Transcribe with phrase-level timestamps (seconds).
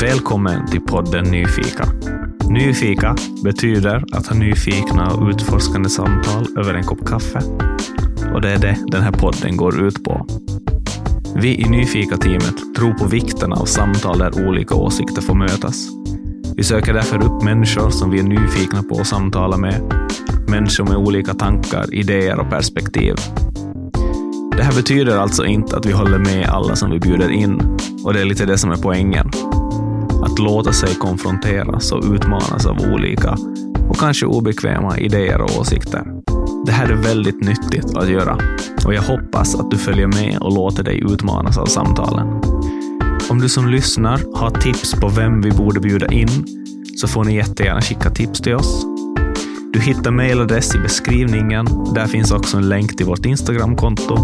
[0.00, 1.88] Välkommen till podden Nyfika.
[2.48, 7.40] Nyfika betyder att ha nyfikna och utforskande samtal över en kopp kaffe.
[8.34, 10.26] Och det är det den här podden går ut på.
[11.36, 15.88] Vi i Nyfika-teamet tror på vikten av samtal där olika åsikter får mötas.
[16.56, 19.80] Vi söker därför upp människor som vi är nyfikna på att samtala med.
[20.48, 23.14] Människor med olika tankar, idéer och perspektiv.
[24.56, 28.12] Det här betyder alltså inte att vi håller med alla som vi bjuder in, och
[28.12, 29.30] det är lite det som är poängen.
[30.38, 33.36] Att låta sig konfronteras och utmanas av olika
[33.88, 36.04] och kanske obekväma idéer och åsikter.
[36.66, 38.38] Det här är väldigt nyttigt att göra
[38.86, 42.28] och jag hoppas att du följer med och låter dig utmanas av samtalen.
[43.30, 46.46] Om du som lyssnar har tips på vem vi borde bjuda in
[46.96, 48.86] så får ni jättegärna skicka tips till oss.
[49.72, 51.66] Du hittar mejladress i beskrivningen.
[51.94, 54.14] Där finns också en länk till vårt Instagramkonto.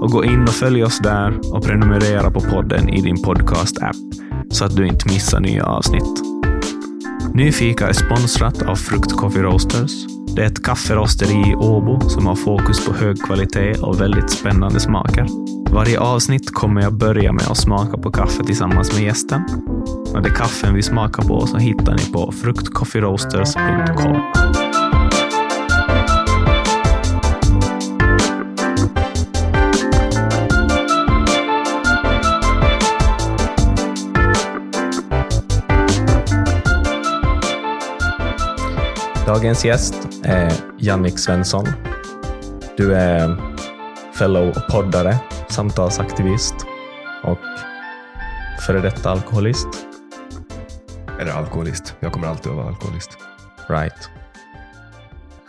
[0.00, 4.23] Och gå in och följ oss där och prenumerera på podden i din podcast-app
[4.54, 6.22] så att du inte missar nya avsnitt.
[7.34, 9.92] Nyfika är sponsrat av Frukt Coffee Roasters.
[10.36, 14.80] Det är ett kafferosteri i Åbo som har fokus på hög kvalitet och väldigt spännande
[14.80, 15.26] smaker.
[15.70, 19.42] Varje avsnitt kommer jag börja med att smaka på kaffe tillsammans med gästen.
[20.14, 24.63] Och det kaffen vi smakar på så hittar ni på fruktcoffeeroasters.com.
[39.26, 39.94] Dagens gäst
[40.24, 41.66] är Jannik Svensson.
[42.76, 43.36] Du är
[44.18, 46.54] fellow poddare, samtalsaktivist
[47.22, 47.38] och
[48.66, 49.68] före detta alkoholist.
[51.20, 51.96] Eller alkoholist.
[52.00, 53.18] Jag kommer alltid att vara alkoholist.
[53.68, 54.10] Right.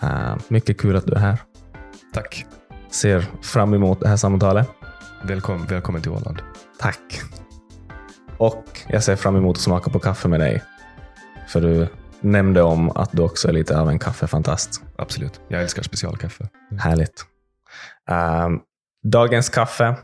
[0.04, 1.38] Uh, mycket kul att du är här.
[2.14, 2.46] Tack.
[2.90, 4.70] Ser fram emot det här samtalet.
[5.24, 6.42] Välkommen, välkommen till Åland.
[6.80, 7.22] Tack.
[8.38, 10.64] Och jag ser fram emot att smaka på kaffe med dig.
[11.48, 11.88] För du
[12.26, 14.84] nämnde om att du också är lite av en kaffefantast.
[14.98, 15.42] Absolut.
[15.48, 16.50] Jag älskar specialkaffe.
[16.80, 17.26] Härligt.
[18.10, 18.62] Um,
[19.04, 19.96] dagens kaffe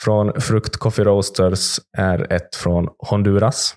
[0.00, 3.76] från Frukt Coffee Roasters är ett från Honduras.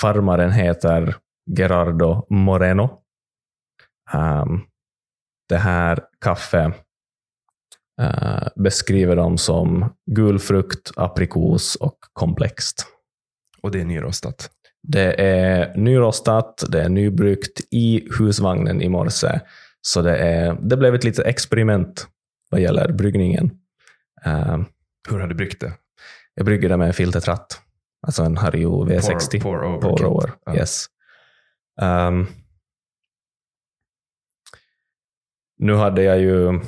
[0.00, 1.16] Farmaren heter
[1.58, 3.02] Gerardo Moreno.
[4.14, 4.66] Um,
[5.48, 6.72] det här kaffe
[8.02, 12.86] uh, beskriver de som gul frukt, aprikos och komplext.
[13.62, 14.50] Och det är nyrostat?
[14.88, 19.40] Det är nyrostat, det är nybryggt i husvagnen i morse.
[19.80, 22.06] Så det, är, det blev ett litet experiment
[22.50, 23.50] vad gäller bryggningen.
[24.26, 24.66] Um,
[25.10, 25.72] Hur har du bryggt det?
[26.34, 27.60] Jag brygger det med en filtertratt.
[28.06, 29.42] Alltså en Hario V60.
[29.42, 29.80] Pour, pour over.
[29.80, 30.32] Pour over.
[30.46, 30.56] Ja.
[30.56, 30.86] Yes.
[31.80, 32.26] Um,
[35.58, 36.60] nu hade jag ju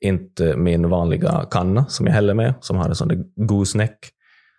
[0.00, 3.98] inte min vanliga kanna som jag häller med, som har en sån där gooseneck,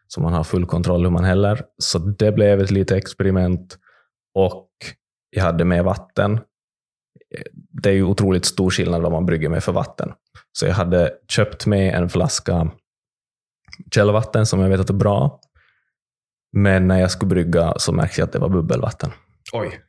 [0.07, 1.61] som man har full kontroll hur man häller.
[1.77, 3.77] Så det blev ett litet experiment.
[4.35, 4.69] Och
[5.29, 6.39] jag hade med vatten.
[7.83, 10.11] Det är ju otroligt stor skillnad vad man brygger med för vatten.
[10.51, 12.71] Så jag hade köpt med en flaska
[13.91, 15.39] källvatten som jag vet att är bra.
[16.53, 19.11] Men när jag skulle brygga så märkte jag att det var bubbelvatten.
[19.53, 19.79] Oj.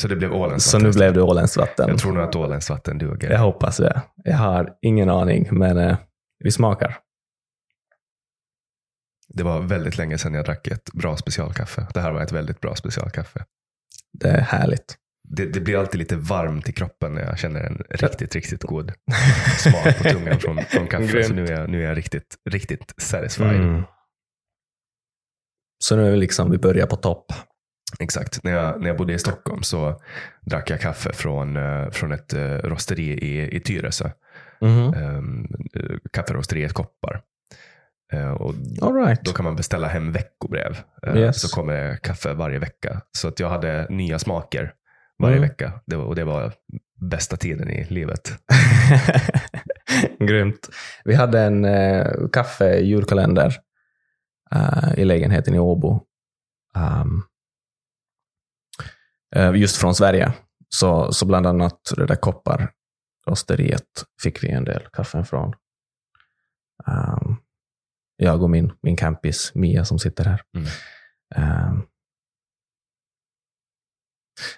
[0.00, 0.90] Så det blev åländskt Så vatten?
[0.90, 1.88] nu blev det åländskt vatten.
[1.88, 3.30] Jag tror nog att åländskt vatten duger.
[3.30, 4.02] Jag hoppas det.
[4.24, 5.96] Jag har ingen aning, men eh,
[6.44, 6.98] vi smakar.
[9.34, 11.86] Det var väldigt länge sedan jag drack ett bra specialkaffe.
[11.94, 13.44] Det här var ett väldigt bra specialkaffe.
[14.12, 14.96] Det är härligt.
[15.28, 18.92] Det, det blir alltid lite varmt i kroppen när jag känner en riktigt, riktigt god
[19.58, 21.24] smak på tungan från, från kaffe.
[21.24, 23.60] Så nu är jag, nu är jag riktigt, riktigt satisfied.
[23.60, 23.82] Mm.
[25.84, 27.32] Så nu är vi liksom, vi börjar på topp.
[27.98, 28.42] Exakt.
[28.44, 30.00] När jag, när jag bodde i Stockholm så
[30.40, 34.10] drack jag kaffe från, eh, från ett uh, rosteri i, i Tyresö.
[34.60, 34.94] Mhm.
[34.94, 35.48] Um,
[36.12, 37.22] kafferosteriet Koppar.
[38.12, 38.54] Eh, och
[38.94, 39.20] right.
[39.24, 40.76] då kan man beställa hem veckobrev.
[41.06, 41.40] Eh, Yes.
[41.40, 43.00] Så kommer det kaffe varje vecka.
[43.12, 44.72] Så att jag hade nya smaker
[45.18, 45.48] varje Mm.
[45.48, 45.80] vecka.
[45.86, 46.52] Det och det var
[47.00, 48.32] bästa tiden i livet.
[50.18, 50.68] Grymt.
[51.04, 53.54] Vi hade en eh, kaffe-julkalender
[54.54, 56.02] eh, i lägenheten i Åbo.
[56.74, 57.22] Um,
[59.36, 60.32] eh, just från Sverige.
[60.68, 65.54] Så, så bland annat det där kopparrosteriet fick vi en del kaffen från.
[66.86, 67.35] Um,
[68.16, 70.40] jag och min, min campis Mia som sitter här.
[70.56, 70.68] Mm.
[71.70, 71.86] Um,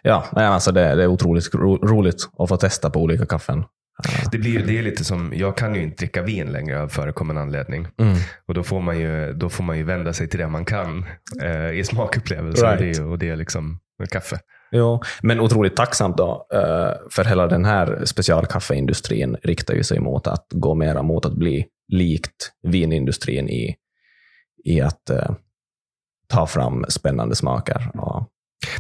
[0.03, 3.59] ja, alltså det, det är otroligt ro, roligt att få testa på olika kaffen.
[3.59, 6.89] Uh, Det, blir, det är lite som, jag kan ju inte dricka vin längre av
[6.89, 7.87] förekommande anledning.
[7.99, 8.17] mm.
[8.47, 11.05] Och då får man ju, då får man ju vända sig till det man kan
[11.43, 12.67] eh, i smakupplevelser.
[12.67, 12.81] Right.
[12.81, 13.79] Och, det, är- och det är liksom
[14.11, 14.39] kaffe.
[14.71, 20.27] Jo, men otroligt tacksamt då, eh, för hela den här specialkaffeindustrin riktar ju sig mot
[20.27, 23.77] att gå mera mot att bli likt vinindustrin i,
[24.65, 25.31] i att eh,
[26.29, 27.91] ta fram spännande smaker.
[27.95, 28.29] Och,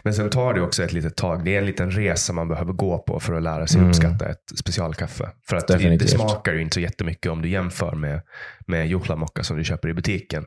[0.02, 1.44] Men sen tar det också ett litet tag.
[1.44, 3.90] Det är en liten resa man behöver gå på för att lära sig Mm.
[3.90, 5.30] uppskatta ett specialkaffe.
[5.48, 6.10] För att det, det Definitivt.
[6.10, 8.20] smakar ju inte så jättemycket om du jämför med,
[8.66, 10.44] med juhlamocka som du köper i butiken.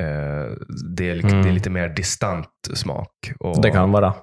[0.00, 0.52] Eh,
[0.96, 1.42] det, är, Mm.
[1.42, 3.32] det är lite mer distant smak.
[3.40, 4.14] Och, Det kan vara.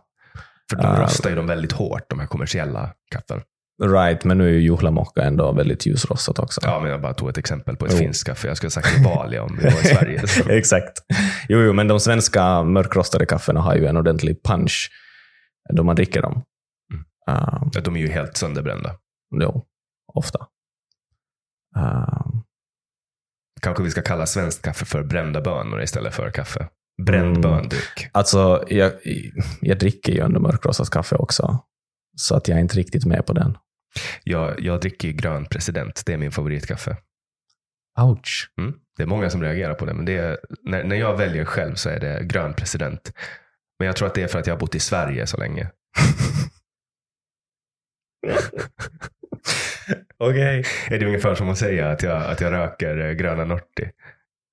[0.69, 1.03] För de Ah.
[1.03, 3.41] rostar ju dem väldigt hårt, de här kommersiella kaffen.
[3.83, 6.61] Right, men nu är ju juhlamocka ändå väldigt ljusrostat också.
[6.63, 7.97] Ja, men jag bara tog ett exempel på ett Jo.
[7.97, 8.47] finskt kaffe.
[8.47, 10.21] Jag skulle ha sagt Bali om vi var i Sverige.
[10.57, 10.93] Exakt.
[11.49, 14.89] Jo, jo, men de svenska mörkrostade kaffena har ju en ordentlig punch
[15.73, 16.43] då man dricker dem.
[16.93, 17.39] Mm.
[17.75, 18.95] Uh, De är ju helt sönderbrända.
[19.41, 19.65] jo,
[20.13, 20.39] ofta.
[21.77, 22.27] Uh,
[23.61, 26.67] Kanske vi ska kalla svenskt kaffe för brända bönor istället för kaffe.
[27.05, 27.41] Bränd Mm.
[27.41, 28.09] bönduk.
[28.11, 28.91] alltså, jag,
[29.61, 31.59] jag dricker ju ändå mörkrostat kaffe också.
[32.15, 33.57] Så att jag är inte riktigt med på den.
[34.23, 36.03] Jag, jag dricker grön president.
[36.05, 36.97] Det är min favoritkaffe.
[37.99, 38.51] Ouch.
[38.57, 38.73] Mm.
[38.97, 41.75] Det är många som reagerar på det, men det är, när, när jag väljer själv
[41.75, 43.13] så är det grön president.
[43.79, 45.69] Men jag tror att det är för att jag har bott i Sverige så länge.
[50.17, 50.63] Okej.
[50.89, 53.89] Är det ungefär som att säga att jag, att jag röker eh, gröna Norti?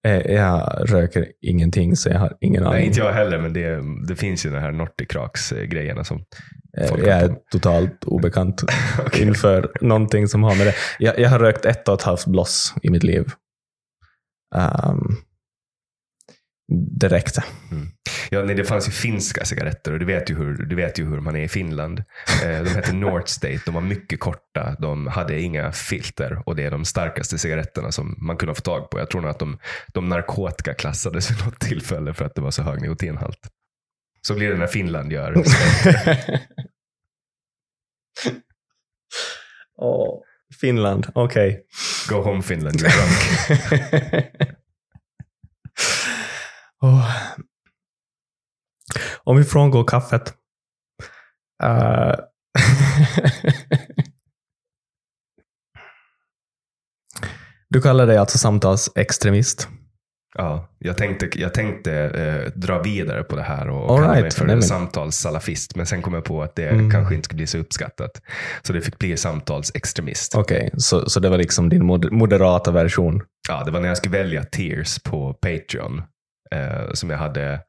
[0.04, 2.78] Eh, Jag röker ingenting, så jag har ingen aning.
[2.78, 6.24] Nej, inte jag heller, men det, det finns ju den här Nortikraks-grejerna som
[6.78, 8.62] Eh, folk Jag är totalt obekant
[9.06, 9.22] Okej.
[9.26, 10.74] inför någonting som har med det.
[10.98, 13.24] Jag, jag har rökt ett och ett halvt bloss i mitt liv.
[14.54, 15.16] Um,
[17.00, 17.44] det räckte.
[18.34, 21.04] Ja, nej, det fanns ju finska cigaretter och du vet ju hur, du vet ju
[21.04, 22.04] hur man är i Finland.
[22.44, 26.64] Eh, de hette North State, de var mycket korta, de hade inga filter och det
[26.64, 28.98] är de starkaste cigaretterna som man kunde få tag på.
[28.98, 29.58] Jag tror nog att de,
[29.92, 33.48] de narkotikaklassades vid något tillfälle för att det var så hög nikotinhalt.
[34.22, 35.34] Så blir det när Finland gör.
[39.76, 40.20] Åh,
[40.60, 41.66] Finland, okej.
[42.08, 44.30] Go home Finland, you're drunk.
[46.82, 47.10] Åh.
[49.24, 50.34] Om vi frångår kaffet.
[51.62, 52.14] Eh,
[57.68, 59.68] du kallar dig alltså samtalsextremist.
[60.38, 64.22] Ja, jag tänkte, jag tänkte eh, dra vidare på det här och All kalla mig
[64.22, 65.76] right, för nej, men- samtalssalafist.
[65.76, 66.90] Men sen kom jag på att det Mm.
[66.90, 68.10] kanske inte skulle bli så uppskattat.
[68.62, 70.34] Så det fick bli samtalsextremist.
[70.34, 73.22] Okej, så, så det var liksom din mod- moderata version.
[73.48, 76.02] Ja, det var när jag skulle välja tiers på Patreon.
[76.50, 77.60] Eh, som jag hade,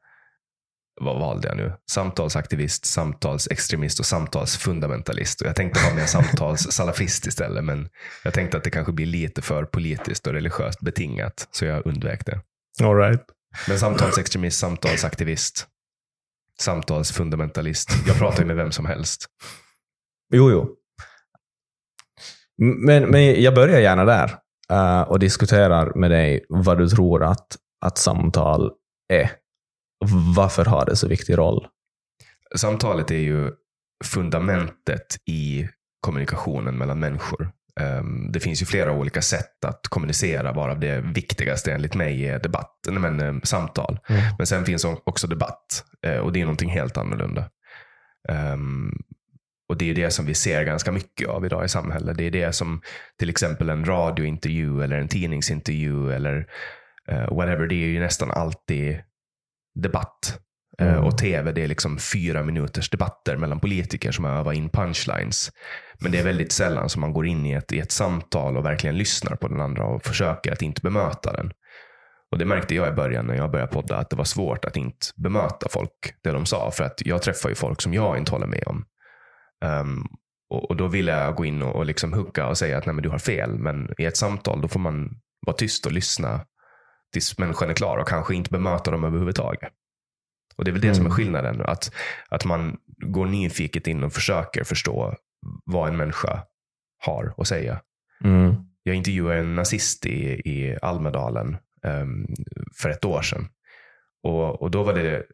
[1.00, 1.72] vad valde jag nu?
[1.90, 5.40] Samtalsaktivist, samtalsextremist och samtalsfundamentalist.
[5.40, 7.64] Och jag tänkte ha med samtalssalafist istället.
[7.64, 7.88] Men
[8.24, 11.48] jag tänkte att det kanske blir lite för politiskt och religiöst betingat.
[11.50, 12.40] Så jag undvek det.
[12.84, 13.20] All right.
[13.68, 15.66] Men samtalsextremist, samtalsaktivist,
[16.60, 17.90] samtalsfundamentalist.
[18.06, 19.26] Jag pratar ju med vem som helst.
[20.32, 20.76] Jo, jo.
[22.58, 24.38] Men, men jag börjar gärna där
[24.70, 28.72] eh, och diskuterar med dig vad du tror att, att samtal
[29.08, 29.30] är.
[30.36, 31.66] Varför har det så viktig roll?
[32.56, 33.50] Samtalet är ju
[34.04, 35.68] fundamentet i
[36.00, 37.50] kommunikationen mellan människor.
[37.80, 42.38] Ehm, Det finns ju flera olika sätt att kommunicera, varav det viktigaste enligt mig är
[42.38, 43.98] debatt, nej, men, eh, samtal.
[44.38, 47.50] Men sen finns också debatt eh, och det är någonting helt annorlunda.
[48.28, 48.92] Ehm,
[49.68, 52.16] och det är det som vi ser ganska mycket av idag i samhället.
[52.16, 52.82] Det är det som
[53.18, 56.46] till exempel en radiointervju eller en tidningsintervju eller
[57.08, 58.98] eh, whatever, det är ju nästan alltid
[59.82, 60.38] debatt.
[60.78, 61.04] Eh, Mm.
[61.04, 65.50] och tv, det är liksom fyra minuters debatter mellan politiker som övar in punchlines.
[66.00, 68.64] Men det är väldigt sällan som man går in i ett, i ett samtal och
[68.64, 71.52] verkligen lyssnar på den andra och försöker att inte bemöta den.
[72.32, 74.76] Och det märkte jag i början när jag började podda, att det var svårt att
[74.76, 76.70] inte bemöta folk, det de sa.
[76.70, 78.84] För att jag träffar ju folk som jag inte håller med om.
[79.64, 80.04] Ehm,
[80.50, 82.94] och, och då ville jag gå in och, och liksom hugga och säga att nej
[82.94, 83.58] men du har fel.
[83.58, 85.10] Men i ett samtal då får man
[85.46, 86.40] vara tyst och lyssna
[87.16, 89.72] tills människan är klar och kanske inte bemöta dem överhuvudtaget.
[90.56, 91.16] Och det är väl det som är Mm.
[91.16, 91.60] skillnaden.
[91.60, 91.94] Att,
[92.28, 95.14] att man går nyfiket in och försöker förstå
[95.64, 96.42] vad en människa
[96.98, 97.80] har att säga.
[98.24, 98.54] Mm.
[98.82, 102.26] Jag intervjuade en nazist i, i Almedalen ehm,
[102.82, 103.48] för ett år sedan.
[104.22, 105.24] Och, och då var det,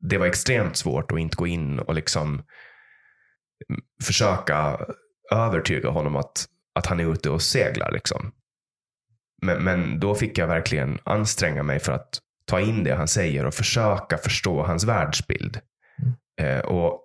[0.00, 2.28] det var extremt svårt att inte gå in och liksom
[3.68, 4.78] mm, försöka
[5.32, 7.90] övertyga honom att, att han är ute och seglar.
[7.92, 8.32] Liksom.
[9.42, 13.46] Men, men då fick jag verkligen anstränga mig för att ta in det han säger
[13.46, 15.60] och försöka förstå hans världsbild.
[16.40, 17.02] Eh, och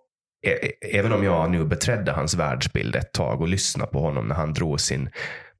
[0.81, 4.53] även om jag nu beträdde hans världsbild ett tag och lyssnade på honom när han
[4.53, 5.09] drog sin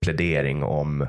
[0.01, 1.07] plädering om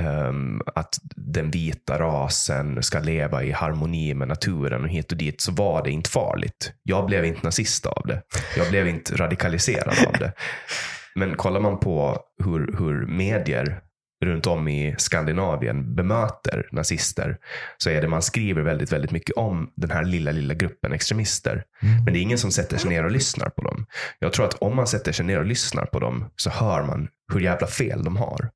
[0.00, 5.40] ehm, att den vita rasen ska leva i harmoni med naturen och hit och dit
[5.40, 6.72] så var det inte farligt.
[6.82, 8.22] Jag blev inte nazist av det.
[8.56, 10.32] Jag blev inte radikaliserad av det.
[11.14, 13.80] Men kollar man på hur, hur medier
[14.26, 17.38] runt om i Skandinavien bemöter nazister
[17.78, 21.64] så är det man skriver väldigt, väldigt mycket om den här lilla, lilla gruppen extremister.
[21.82, 22.04] Mm.
[22.04, 23.86] Men det är ingen som sätter sig ner och lyssnar på dem.
[24.18, 27.08] Jag tror att om man sätter sig ner och lyssnar på dem så hör man
[27.32, 28.50] hur jävla fel de har.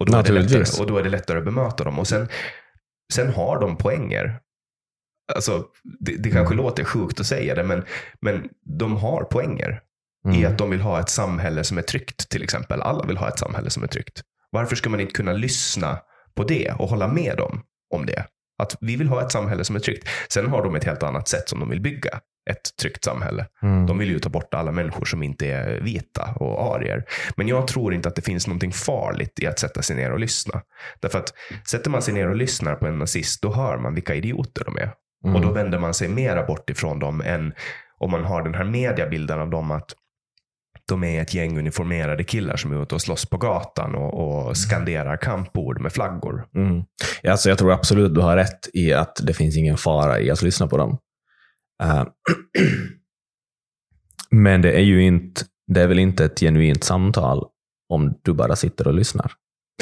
[0.00, 1.98] Och då, är det, lättare, och då är det lättare att bemöta dem.
[1.98, 2.28] Och sen,
[3.12, 4.40] sen har de poänger.
[5.34, 5.64] Alltså,
[6.00, 6.64] det, det kanske Mm.
[6.64, 7.84] låter sjukt att säga det, men,
[8.20, 8.48] men
[8.78, 9.80] de har poänger
[10.34, 10.52] i Mm.
[10.52, 12.82] att de vill ha ett samhälle som är tryggt till exempel.
[12.82, 14.22] Alla vill ha ett samhälle som är tryggt.
[14.50, 15.98] Varför ska man inte kunna lyssna
[16.34, 17.62] på det och hålla med dem
[17.94, 18.26] om det?
[18.58, 20.08] Att vi vill ha ett samhälle som är tryggt.
[20.28, 23.46] Sen har de ett helt annat sätt som de vill bygga ett tryggt samhälle.
[23.62, 23.86] Mm.
[23.86, 27.04] De vill ju ta bort alla människor som inte är vita och arier.
[27.36, 30.20] Men jag tror inte att det finns någonting farligt i att sätta sig ner och
[30.20, 30.62] lyssna.
[31.00, 31.32] Därför att
[31.70, 34.76] sätter man sig ner och lyssnar på en nazist, då hör man vilka idioter de
[34.76, 34.92] är.
[35.24, 35.36] Mm.
[35.36, 37.52] Och då vänder man sig mera bort ifrån dem än
[37.98, 39.94] om man har den här mediabilden av dem att
[40.88, 44.56] de är ett gäng uniformerade killar som är ute och slåss på gatan och, och
[44.56, 46.48] skanderar kampord med flaggor.
[46.54, 46.84] Mm.
[47.24, 50.42] Alltså jag tror absolut du har rätt i att det finns ingen fara i att
[50.42, 50.98] lyssna på dem.
[51.82, 52.04] Eh,
[54.30, 57.46] men det är ju inte, det är väl inte ett genuint samtal
[57.88, 59.32] om du bara sitter och lyssnar.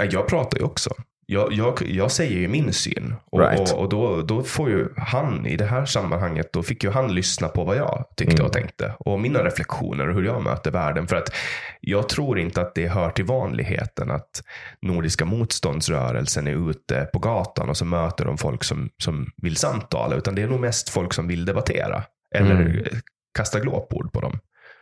[0.00, 0.90] Ja, jag pratar ju också.
[1.26, 3.14] Jag, jag, jag säger ju min syn.
[3.30, 3.60] Och, Right.
[3.72, 7.14] och, och då, då får ju han i det här sammanhanget, då fick ju han
[7.14, 8.46] lyssna på vad jag tyckte Mm.
[8.46, 8.92] och tänkte.
[8.98, 11.06] Och mina reflektioner och hur jag möter världen.
[11.06, 11.32] För att
[11.80, 14.42] jag tror inte att det hör till vanligheten att
[14.82, 20.16] Nordiska motståndsrörelsen är ute på gatan och så möter de folk som, som vill samtala.
[20.16, 22.02] Utan det är nog mest folk som vill debattera.
[22.34, 22.84] Eller Mm.
[23.38, 24.38] kasta glåpord på dem.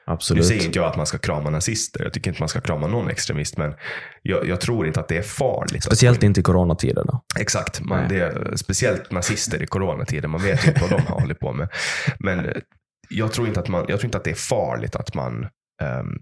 [0.06, 0.46] Nu Absolut.
[0.46, 2.02] säger inte jag att man ska krama nazister.
[2.04, 3.56] Jag tycker inte man ska krama någon extremist.
[3.56, 3.74] Men
[4.22, 5.84] jag, jag tror inte att det är farligt.
[5.84, 7.04] Speciellt inte i coronatider.
[7.04, 7.24] Då.
[7.40, 7.80] Exakt.
[7.80, 10.30] Man, det är, speciellt nazister i coronatiden.
[10.30, 11.68] Man vet inte vad de har hållit på med.
[12.18, 12.52] Men eh,
[13.08, 15.46] jag tror inte att, man, jag tror inte att det är farligt att man
[15.82, 16.18] ehm,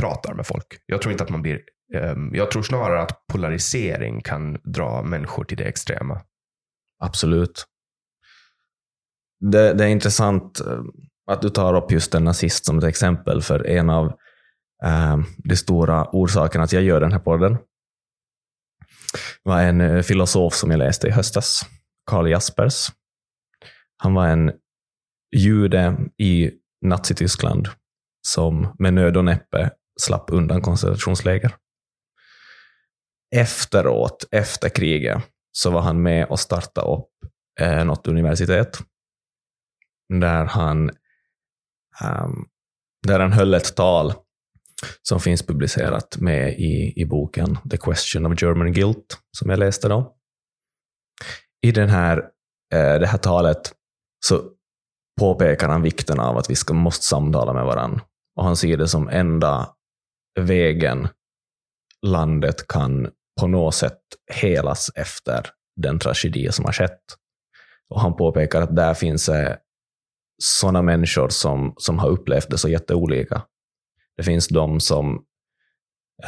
[0.00, 0.66] pratar med folk.
[0.86, 1.60] Jag tror inte att man blir...
[1.94, 6.20] ehm, jag tror snarare att polarisering kan dra människor till det extrema.
[7.02, 7.66] Absolut.
[9.40, 10.82] Det, det är intressant eh,
[11.30, 14.06] att du tar upp just en nazist som ett exempel, för en av
[14.84, 17.56] eh, de stora orsakerna att jag gör den här podden
[19.42, 21.62] var en eh, filosof som jag läste i höstas,
[22.06, 22.88] Karl Jaspers.
[23.96, 24.52] Han var en
[25.36, 26.50] jude i
[26.84, 27.68] Nazityskland
[28.26, 31.54] som med nöd och näppe slapp undan koncentrationsläger.
[33.34, 37.08] Efteråt, efter kriget, så var han med och startade upp
[37.60, 38.78] eh, något universitet
[40.20, 40.90] där han,
[42.04, 42.48] um,
[43.06, 44.14] där han höll ett tal
[45.02, 49.88] som finns publicerat med i, i boken The Question of German Guilt, som jag läste
[49.88, 50.16] då.
[51.66, 52.18] I den här,
[52.74, 53.72] eh, det här talet
[54.26, 54.42] så
[55.20, 58.00] påpekar han vikten av att vi ska, måste samtala med varandra.
[58.36, 59.68] Och han ser det som enda
[60.40, 61.08] vägen
[62.06, 64.00] landet kan på något sätt
[64.32, 65.46] helas efter
[65.76, 67.02] den tragedi som har skett.
[67.94, 69.56] Och han påpekar att där finns eh,
[70.42, 73.42] sådana människor som, som har upplevt det så jätteolika.
[74.16, 75.24] Det finns de som,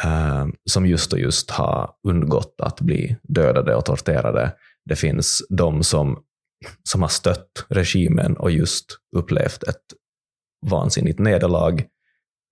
[0.04, 4.52] eh, som just och just har undgått att bli dödade och torterade.
[4.85, 6.23] Det finns de som,
[6.83, 9.83] som har stött regimen och just upplevt ett
[10.66, 11.85] vansinnigt nederlag.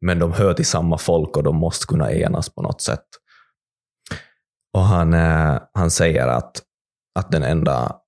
[0.01, 3.07] Men de hör till samma folk och de måste kunna enas på något sätt.
[4.75, 6.63] Och han, eh, han säger att,
[7.19, 8.02] att den enda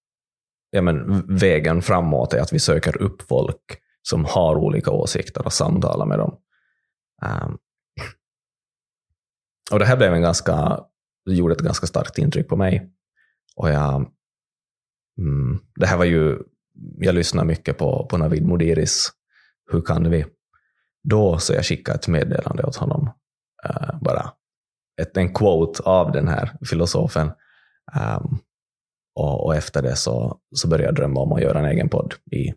[0.75, 5.53] ja, men, vägen framåt är att vi söker upp folk som har olika åsikter och
[5.53, 6.37] samtalar med dem.
[7.23, 7.59] Um,
[9.73, 10.81] och det här blev en ganska,
[11.27, 12.91] gjorde ett ganska starkt intryck på mig.
[13.57, 13.95] Och jag,
[15.19, 16.39] mm, det här var ju,
[16.99, 19.13] jag lyssnade mycket på, på Navid Modiris
[19.73, 20.27] Hur kan vi?
[21.09, 23.11] Då så jag skickade ett meddelande åt honom.
[23.69, 24.33] Uh, bara
[25.03, 27.33] ett, en quote av den här filosofen.
[28.01, 28.39] Um,
[29.15, 32.15] och, och efter det så, så började jag drömma om att göra en egen podd
[32.33, 32.55] i,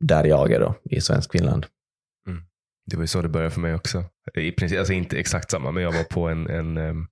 [0.00, 1.66] där jag är då, i Svensk Finland.
[2.28, 2.42] Mm.
[2.86, 4.04] Det var ju så det började för mig också.
[4.34, 7.06] I princip, alltså inte exakt samma, men jag var på en, en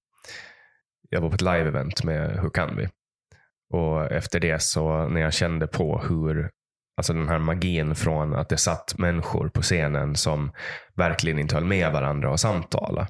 [1.12, 2.88] jag var på ett live-event med Hur kan vi?
[3.72, 6.50] Och efter det så när jag kände på hur,
[6.96, 10.52] alltså den här magin från att det satt människor på scenen som
[10.94, 13.08] verkligen inte höll med varandra och samtala.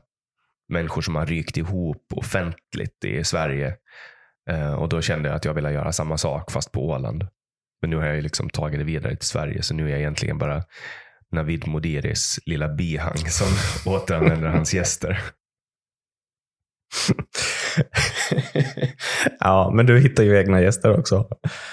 [0.69, 3.77] Människor som har rykt ihop offentligt i Sverige.
[4.50, 7.26] Eh, och då kände jag att jag ville göra samma sak fast på Åland.
[7.80, 10.38] Men nu har jag liksom tagit det vidare till Sverige, så nu är jag egentligen
[10.38, 10.62] bara
[11.32, 13.49] Navid Modiris lilla bihang som
[13.92, 15.22] återanvänder hans gäster.
[19.40, 21.28] ja, men du hittar ju egna gäster också.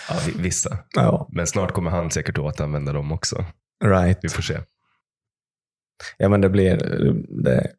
[0.09, 0.77] Ja, vi- vissa.
[0.95, 3.45] Ja, Men snart kommer han säkert återanvända dem också.
[3.85, 4.19] right.
[4.21, 4.59] Vi får se.
[6.17, 6.77] Ja, men det blir...
[7.43, 7.71] Det,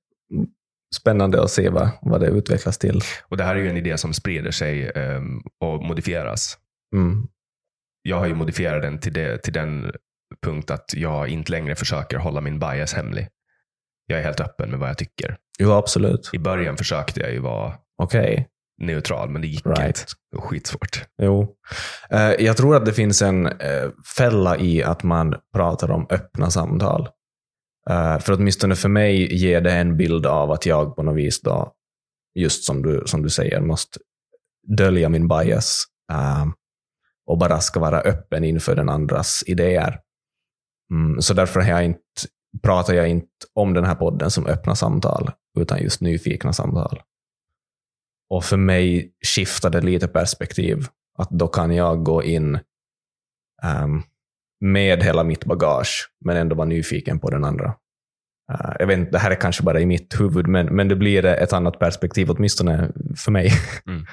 [0.95, 3.01] spännande att se vad, vad det utvecklas till.
[3.29, 5.21] Och det här är ju en idé som sprider sig eh,
[5.61, 6.59] och modifieras.
[6.95, 7.27] Mm.
[8.03, 9.93] Jag har ju modifierat den till, det, till den
[10.47, 13.29] punkt att jag inte längre försöker hålla min bias hemlig.
[14.07, 15.37] Jag är helt öppen med vad jag tycker.
[15.59, 16.31] Jo, absolut.
[16.33, 18.49] I början försökte jag ju vara Okej.
[18.81, 19.87] neutral, men det gick Right.
[19.87, 20.01] inte.
[20.31, 21.05] Det var skitsvårt.
[21.23, 21.55] Jo.
[22.11, 26.51] Eh, jag tror att det finns en eh, fälla i att man pratar om öppna
[26.51, 27.09] samtal.
[27.91, 31.41] Eh, för åtminstone för mig ger det en bild av att jag på något vis
[31.41, 31.73] då,
[32.35, 33.99] just som du, som du säger, måste
[34.77, 36.47] dölja min bias eh,
[37.27, 40.01] och bara ska vara öppen inför den andras idéer.
[40.91, 42.01] Mm, så därför har jag inte,
[42.63, 47.03] pratar jag inte om den här podden som öppna samtal, utan just nyfikna samtal.
[48.31, 50.87] Och för mig skiftar det lite perspektiv.
[51.19, 52.55] Att då kan jag gå in
[53.85, 54.03] um,
[54.61, 57.75] med hela mitt bagage, men ändå vara nyfiken på den andra.
[58.51, 60.97] Eh, jag vet inte, det här är kanske bara i mitt huvud, men, men det
[60.97, 63.51] blir ett annat perspektiv, åtminstone för mig.
[63.87, 64.07] Mm.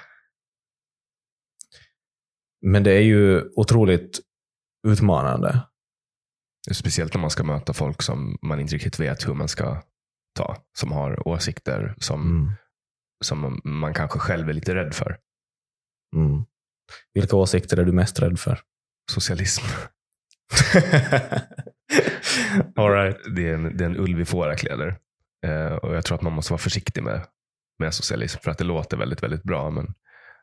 [2.61, 4.19] Men det är ju otroligt
[4.87, 5.61] utmanande.
[6.71, 9.81] Speciellt när man ska möta folk som man inte riktigt vet hur man ska
[10.35, 10.57] ta.
[10.77, 12.51] Som har åsikter som, Mm.
[13.25, 15.17] som man kanske själv är lite rädd för.
[16.15, 16.43] Mm.
[17.13, 18.59] Vilka åsikter är du mest rädd för?
[19.11, 19.65] Socialism.
[22.75, 23.17] All right.
[23.35, 24.97] Det är en, det är en ulv i fårakläder.
[25.45, 27.21] Eh, och jag tror att man måste vara försiktig med,
[27.79, 28.39] med socialism.
[28.43, 29.69] För att det låter väldigt, väldigt bra.
[29.69, 29.93] Men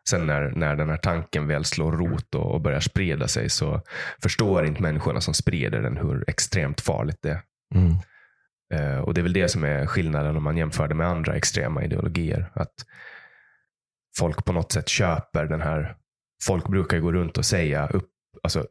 [0.09, 3.81] sen när, när den här tanken väl slår rot och, och börjar sprida sig så
[4.23, 7.43] förstår inte människorna som sprider den hur extremt farligt det är.
[7.75, 7.97] Mm.
[8.75, 11.35] Eh, och det är väl det som är skillnaden om man jämför det med andra
[11.35, 12.51] extrema ideologier.
[12.55, 12.75] Att
[14.19, 15.97] folk på något sätt köper den här,
[16.47, 18.11] folk brukar gå runt och säga, upp,
[18.45, 18.67] alltså,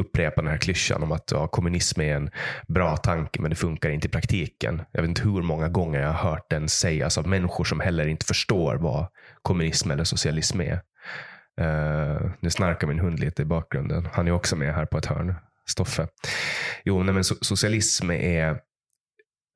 [0.00, 2.30] upprepa den här klyschan om att ja, kommunism är en
[2.68, 4.82] bra tanke men det funkar inte i praktiken.
[4.92, 8.06] Jag vet inte hur många gånger jag har hört den sägas av människor som heller
[8.06, 9.06] inte förstår vad
[9.42, 10.80] kommunism eller socialism är.
[11.60, 14.08] Uh, nu snarkar min hund lite i bakgrunden.
[14.12, 15.34] Han är också med här på ett hörn.
[15.68, 16.08] Stoffe.
[16.84, 18.60] Jo, nej, men so- socialism är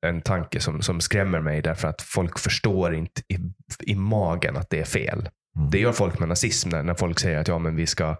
[0.05, 3.37] en tanke som, som skrämmer mig därför att folk förstår inte i,
[3.79, 5.29] i magen att det är fel.
[5.57, 5.69] Mm.
[5.69, 8.15] Det gör folk med nazism när, när folk säger att ja, men vi, ska,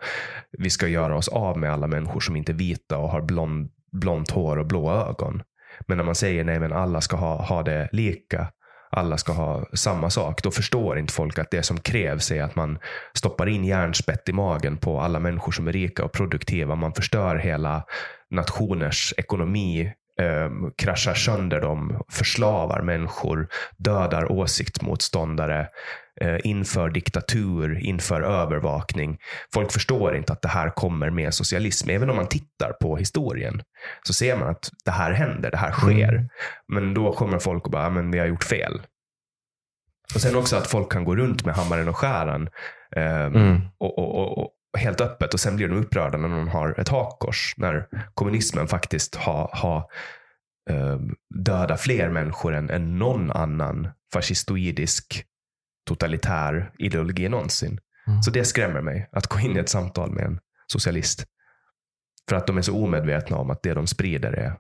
[0.58, 3.70] vi ska göra oss av med alla människor som inte är vita och har blond,
[3.92, 5.42] blont hår och blå ögon.
[5.88, 8.48] Men när man säger nej, men alla ska ha, ha det lika,
[8.92, 12.56] alla ska ha samma sak, då förstår inte folk att det som krävs är att
[12.56, 12.80] man
[13.14, 16.76] stoppar in järnspett i magen på alla människor som är rika och produktiva.
[16.76, 17.84] Man förstör hela
[18.30, 23.48] nationers ekonomi, eh, kraschar sönder dem, förslavar människor,
[23.78, 25.68] dödar åsiktsmotståndare,
[26.22, 29.18] eh, inför diktatur, inför övervakning.
[29.54, 31.90] Folk förstår inte att det här kommer med socialism.
[31.90, 33.62] Även om man tittar på historien
[34.04, 36.14] så ser man att det här händer, det här sker.
[36.14, 36.28] Mm.
[36.68, 38.82] Men då kommer folk och bara, "Ja, men vi har gjort fel.
[40.16, 42.50] Och sen också att folk kan gå runt med hammaren och skäran
[42.96, 43.62] eh, Mm.
[43.78, 47.54] och, och, och helt öppet och sen blir de upprörda när någon har ett hakkors.
[47.58, 49.86] När kommunismen faktiskt har, har
[50.70, 51.00] eh,
[51.36, 55.26] dödat fler människor än, än någon annan fascistoidisk
[55.88, 57.80] totalitär ideologi någonsin.
[58.08, 58.24] Mm.
[58.24, 61.26] Så det skrämmer mig att gå in i ett samtal med en socialist.
[62.30, 64.54] För att de är så omedvetna om att det de sprider är,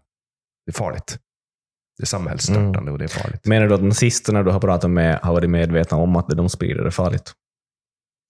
[0.67, 1.19] är farligt.
[1.97, 2.93] Det är samhällsstörtande Mm.
[2.93, 3.45] och det är farligt.
[3.45, 6.49] Menar du att nazisterna du har pratat med har varit medvetna om att det de
[6.49, 7.33] sprider är farligt?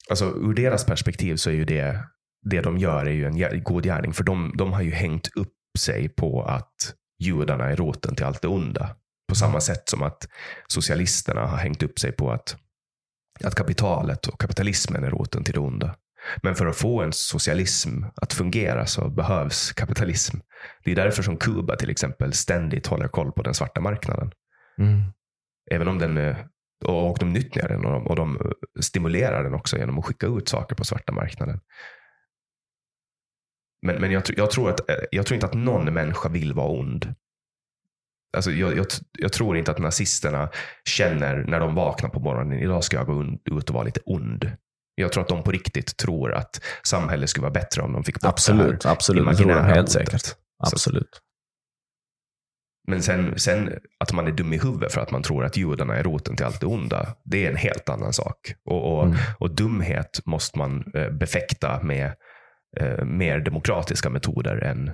[0.10, 2.04] Alltså ur deras perspektiv så är ju det,
[2.42, 4.14] det de gör är ju en god gärning.
[4.14, 8.42] För de, de har ju hängt upp sig på att judarna är roten till allt
[8.42, 8.96] det onda.
[9.30, 10.28] På samma sätt som att
[10.68, 12.56] socialisterna har hängt upp sig på att,
[13.44, 15.96] att kapitalet och kapitalismen är roten till det onda.
[16.44, 20.38] Men för att få en socialism att fungera så behövs kapitalism.
[20.84, 24.32] Det är därför som Kuba till exempel ständigt håller koll på den svarta marknaden.
[24.78, 25.02] Mm.
[25.72, 26.38] Även om den, eh,
[26.84, 30.28] och de nyttjar den och de, och de eh, stimulerar den också genom att skicka
[30.28, 31.60] ut saker på svarta marknaden.
[33.82, 36.68] Men, men jag, jag, tror att, eh, jag tror inte att någon människa vill vara
[36.68, 37.16] ond.
[38.36, 38.86] Alltså jag, jag,
[39.20, 40.50] jag tror inte att nazisterna
[40.86, 43.24] känner när de vaknar på morgonen, idag ska jag gå
[43.58, 44.52] ut och vara lite ond.
[44.96, 48.20] Jag tror att de på riktigt tror att samhället skulle vara bättre om de fick
[48.20, 49.22] bort Absolut, det här absolut.
[49.22, 50.36] Imaginära helt säkert.
[50.64, 51.22] Absolut.
[52.92, 55.96] Men sen, sen att man är dum i huvudet för att man tror att judarna
[55.96, 58.54] är roten till allt det onda, det är en helt annan sak.
[58.66, 59.18] Och, och, Mm.
[59.40, 62.16] och dumhet måste man eh, befäkta med
[62.78, 64.92] eh, mer demokratiska metoder än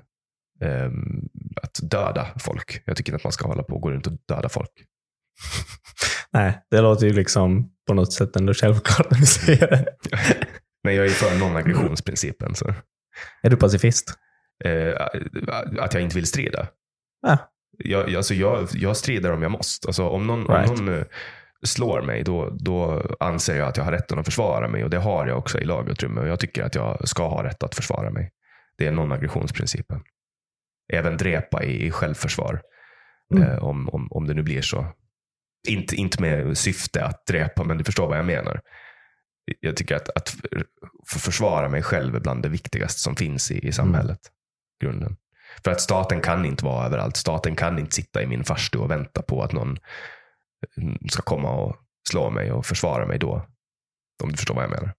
[0.64, 1.22] ehm,
[1.62, 2.82] att döda folk.
[2.86, 4.72] Jag tycker inte att man ska hålla på och gå runt och döda folk.
[6.32, 9.86] Nej, det låter ju liksom på något sätt ändå självklart när du säger det.
[10.84, 12.54] Men jag är för non-aggressionsprincipen.
[12.56, 12.74] Så,
[13.44, 14.14] Är du pacifist?
[14.66, 15.08] eh,
[15.80, 16.68] att jag inte vill strida.
[17.22, 17.38] Ja.
[17.78, 19.88] Jag, alltså jag, jag strider om jag måste.
[19.88, 20.70] Alltså om någon, Right.
[20.70, 21.06] om någon eh,
[21.64, 24.84] slår mig, då, då anser jag att jag har rätten att försvara mig.
[24.84, 26.22] Och det har jag också i lagutrymme.
[26.22, 28.32] Och jag tycker att jag ska ha rätt att försvara mig.
[28.78, 30.02] Det är non-aggressionsprincipen.
[30.94, 32.62] Även drepa i, i självförsvar.
[33.36, 33.50] Mm.
[33.50, 34.86] Eh, om, om, om det nu blir så.
[35.68, 38.62] Inte, inte med syfte att dräpa, men du förstår vad jag menar.
[39.60, 40.36] Jag tycker att, att
[41.08, 44.20] försvara mig själv är bland det viktigaste som finns i, i samhället.
[44.82, 45.16] Grunden.
[45.63, 47.17] För att staten kan inte vara överallt.
[47.17, 49.78] Staten kan inte sitta i min farstu och vänta på att någon
[51.10, 51.76] ska komma och
[52.10, 53.46] slå mig och försvara mig då.
[54.24, 54.93] Om du förstår vad jag menar.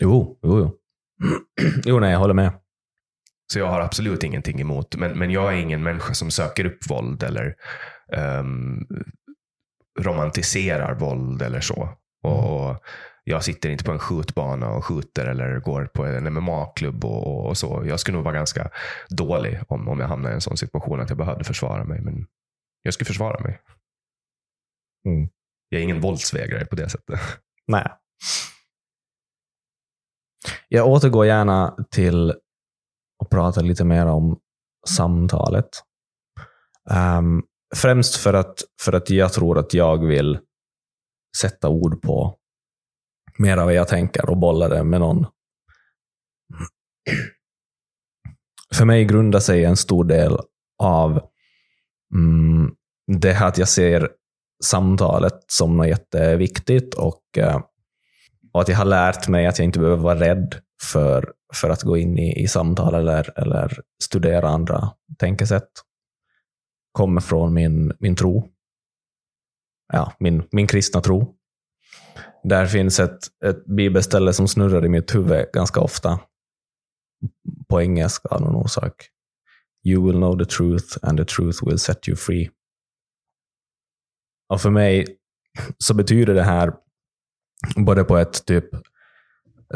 [0.00, 0.78] Jo, jo, jo.
[1.84, 2.52] jo, nej, jag håller med.
[3.52, 6.90] Så jag har absolut ingenting emot, men, men jag är ingen människa som söker upp
[6.90, 7.54] våld eller
[8.12, 8.86] ehm,
[10.00, 11.88] romantiserar våld eller så.
[12.22, 12.84] Och
[13.28, 17.58] jag sitter inte på en skjutbana och skjuter eller går på en MMA-klubb och, och
[17.58, 17.82] så.
[17.86, 18.70] Jag skulle nog vara ganska
[19.08, 22.00] dålig om, om jag hamnar i en sån situation att jag behövde försvara mig.
[22.00, 22.26] Men
[22.82, 23.60] jag skulle försvara mig.
[25.06, 25.28] Mm.
[25.68, 27.20] Jag är ingen våldsvägrare på det sättet.
[27.66, 27.92] Nej.
[30.68, 32.30] Jag återgår gärna till
[33.22, 34.40] att prata lite mer om
[34.88, 35.68] samtalet.
[36.90, 37.42] Ehm,
[37.76, 40.38] främst för att, för att jag tror att jag vill
[41.36, 42.37] sätta ord på
[43.38, 45.26] mer av vad jag tänker och bollar det med någon.
[48.74, 50.38] För mig grundar sig en stor del
[50.78, 51.20] av
[52.14, 52.74] mm,
[53.06, 54.08] det här att jag ser
[54.64, 57.60] samtalet som något jätteviktigt och, eh,
[58.52, 61.82] och att jag har lärt mig att jag inte behöver vara rädd för, för att
[61.82, 65.70] gå in i, i samtal eller, eller studera andra tänkesätt.
[66.92, 68.48] Kommer från min, min tro.
[69.92, 71.37] Ja, min, min kristna tro.
[72.48, 76.20] Där finns ett, ett bibelställe som snurrar i mitt huvud ganska ofta.
[77.68, 79.08] På engelska av någon orsak.
[79.84, 82.50] You will know the truth and the truth will set you free.
[84.48, 85.18] Och för mig
[85.78, 86.72] så betyder det här
[87.76, 88.64] både på ett typ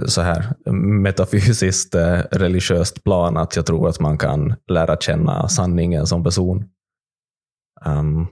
[0.07, 6.07] så här metafysiskt eh, religiöst plan att jag tror att man kan lära känna sanningen
[6.07, 6.69] som person.
[7.85, 8.27] Um,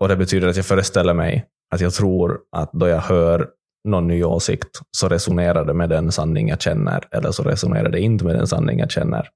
[0.00, 3.48] och Det betyder att jag föreställer mig att jag tror att då jag hör
[3.88, 8.00] någon ny åsikt så resonerar det med den sanning jag känner, eller så resonerar det
[8.00, 9.28] inte med den sanning jag känner.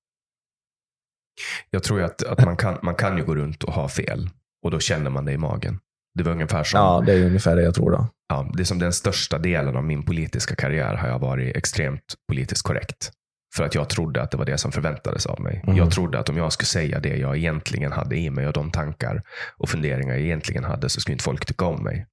[1.70, 4.28] Jag tror att, att man, kan, man kan ju gå runt och ha fel
[4.64, 5.78] och då känner man det i magen.
[6.14, 7.90] Det var ungefär som, Ja, det är ungefär det jag tror.
[7.90, 8.06] då.
[8.28, 12.14] ja, det är som den största delen av min politiska karriär har jag varit extremt
[12.28, 13.12] politiskt korrekt.
[13.56, 15.60] För att jag trodde att det var det som förväntades av mig.
[15.64, 15.76] Mm.
[15.76, 18.70] Jag trodde att om jag skulle säga det jag egentligen hade i mig och de
[18.70, 19.22] tankar
[19.56, 22.06] och funderingar jag egentligen hade så skulle inte folk tycka om mig.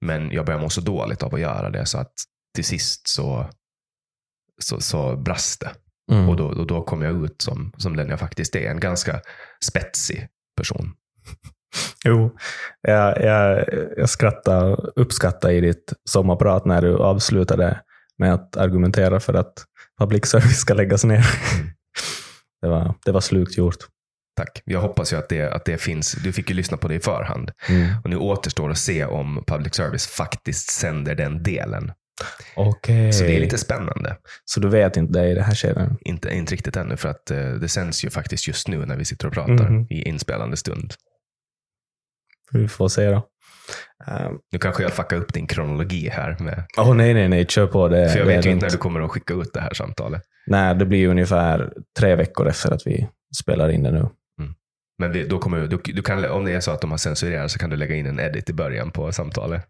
[0.00, 2.12] Men jag började må så dåligt av att göra det så att
[2.54, 3.50] till sist så,
[4.58, 5.70] så, så brast det.
[6.12, 6.28] Mm.
[6.28, 8.70] Och då, och då kom jag ut som, som den jag faktiskt är.
[8.70, 9.20] En ganska
[9.64, 10.94] spetsig person.
[12.04, 12.36] Jo,
[12.80, 13.64] jag, jag,
[13.96, 17.80] jag skrattar, uppskattar i ditt sommarprat när du avslutade
[18.18, 19.64] med att argumentera för att
[19.98, 21.26] public service ska läggas ner.
[22.62, 23.76] Det var, det var slukt gjort.
[24.36, 24.62] Tack.
[24.64, 26.12] Jag hoppas ju att det, att det finns.
[26.12, 27.50] Du fick ju lyssna på det i förhand.
[27.68, 27.94] Mm.
[28.04, 31.92] Och nu återstår att se om public service faktiskt sänder den delen.
[32.56, 33.12] Okej.
[33.12, 34.16] Så det är lite spännande.
[34.44, 35.90] Så du vet inte det i det här skedet?
[36.00, 39.04] Inte, inte riktigt ännu, för att eh, det sänds ju faktiskt just nu när vi
[39.04, 39.86] sitter och pratar Mhm.
[39.90, 40.94] i inspelande stund.
[42.52, 43.26] Vi får se då.
[44.06, 46.36] Um, Nu kanske jag fuckar upp din kronologi här.
[46.40, 48.08] Med, oh, nej, nej, nej, kör på det.
[48.08, 50.22] för jag det vet ju inte när du kommer att skicka ut det här samtalet.
[50.46, 53.08] Nej, det blir ungefär tre veckor efter att vi
[53.42, 54.08] spelar in det nu.
[54.98, 57.50] Men vi, då kommer, du, du kan, om det är så att de har censurerat
[57.50, 59.62] så kan du lägga in en edit i början på samtalet.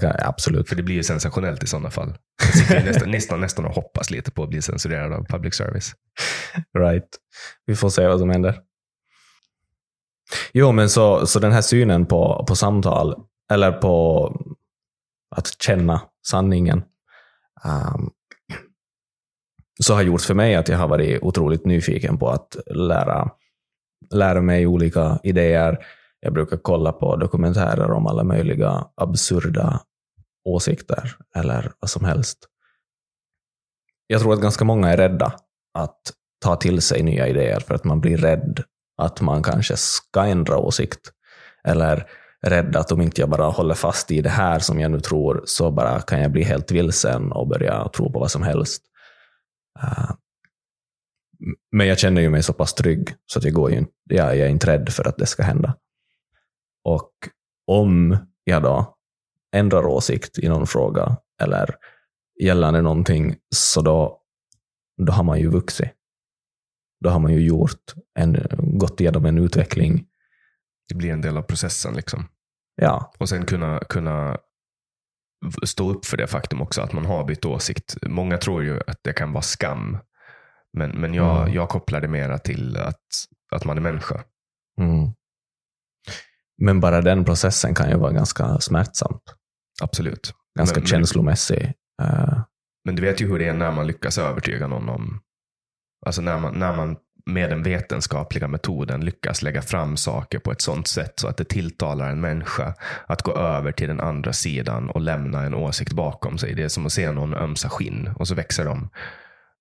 [0.00, 0.68] Kan, absolut.
[0.68, 2.14] För det blir ju sensationellt i sådana fall.
[2.42, 5.54] Jag sitter ju nästan, nästan, nästan och hoppas lite på att bli censurerad av public
[5.54, 5.92] service.
[6.78, 7.08] Right.
[7.66, 8.60] Vi får se vad som händer.
[10.52, 13.14] Jo, men så, så den här synen på, på samtal,
[13.52, 14.26] eller på
[15.36, 16.82] att känna sanningen,
[17.64, 18.10] um,
[19.80, 23.30] så har gjort för mig att jag har varit otroligt nyfiken på att lära,
[24.10, 25.78] lära mig olika idéer.
[26.20, 29.80] Jag brukar kolla på dokumentärer om alla möjliga absurda
[30.44, 32.38] åsikter, eller vad som helst.
[34.06, 35.32] Jag tror att ganska många är rädda
[35.74, 36.00] att
[36.44, 38.62] ta till sig nya idéer för att man blir rädd
[38.98, 41.12] att man kanske ska ändra åsikt.
[41.64, 42.10] Eller
[42.46, 45.42] rädd att om inte jag bara håller fast i det här som jag nu tror
[45.44, 48.82] så bara kan jag bli helt vilsen och börja tro på vad som helst.
[49.82, 50.10] Uh,
[51.72, 54.46] men jag känner ju mig så pass trygg så att jag, går ju, jag, jag
[54.46, 55.76] är inte rädd för att det ska hända.
[56.84, 57.10] Och
[57.66, 58.94] om jag då
[59.52, 61.74] ändrar åsikt i någon fråga eller
[62.42, 64.20] gällande någonting, så då,
[65.06, 65.88] då har man ju vuxit.
[67.00, 70.07] Då har man ju gjort en, gått igenom en utveckling
[70.88, 71.94] det blir en del av processen.
[71.94, 72.28] liksom.
[72.76, 74.38] Ja, Och sen kunna, kunna
[75.64, 77.96] stå upp för det faktum också att man har bytt åsikt.
[78.06, 79.98] Många tror ju att det kan vara skam.
[80.72, 81.54] Men, men jag, Mm.
[81.54, 83.02] jag kopplar det mera till att,
[83.52, 84.24] att man är människa.
[84.80, 85.12] mm.
[86.62, 89.22] men bara den processen kan ju vara ganska smärtsamt.
[89.82, 90.32] Absolut.
[90.58, 91.72] Ganska Men- men- känslomässig.
[92.02, 92.42] Eh,
[92.84, 95.20] Men du vet ju hur det är när man lyckas övertyga någon om...
[96.06, 96.96] Alltså när man, när man
[97.28, 101.44] med den vetenskapliga metoden lyckas lägga fram saker på ett sånt sätt så att det
[101.44, 102.74] tilltalar en människa
[103.06, 106.54] att gå över till den andra sidan och lämna en åsikt bakom sig.
[106.54, 108.90] Det är som att se någon ömsa skinn och så växer de.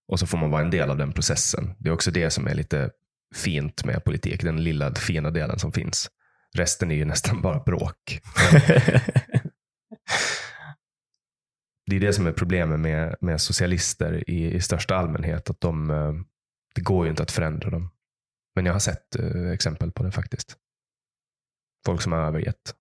[0.07, 1.75] Och så får man vara en del av den processen.
[1.79, 2.89] Det är också det som är lite
[3.35, 4.43] fint med politik.
[4.43, 6.09] Den lilla fina delen som finns.
[6.55, 8.19] Resten är ju nästan bara bråk.
[11.89, 15.49] Det är det som är problemet med, med socialister i, i största allmänhet.
[15.49, 16.13] Att de, eh,
[16.77, 17.89] det går ju inte att förändra dem.
[18.55, 20.57] Men jag har sett eh, exempel på det faktiskt.
[21.85, 22.75] Folk som har övergett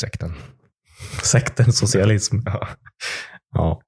[0.00, 0.34] sekten.
[1.22, 2.36] Sekten socialism.
[2.44, 2.68] Ja.
[3.50, 3.82] Ja.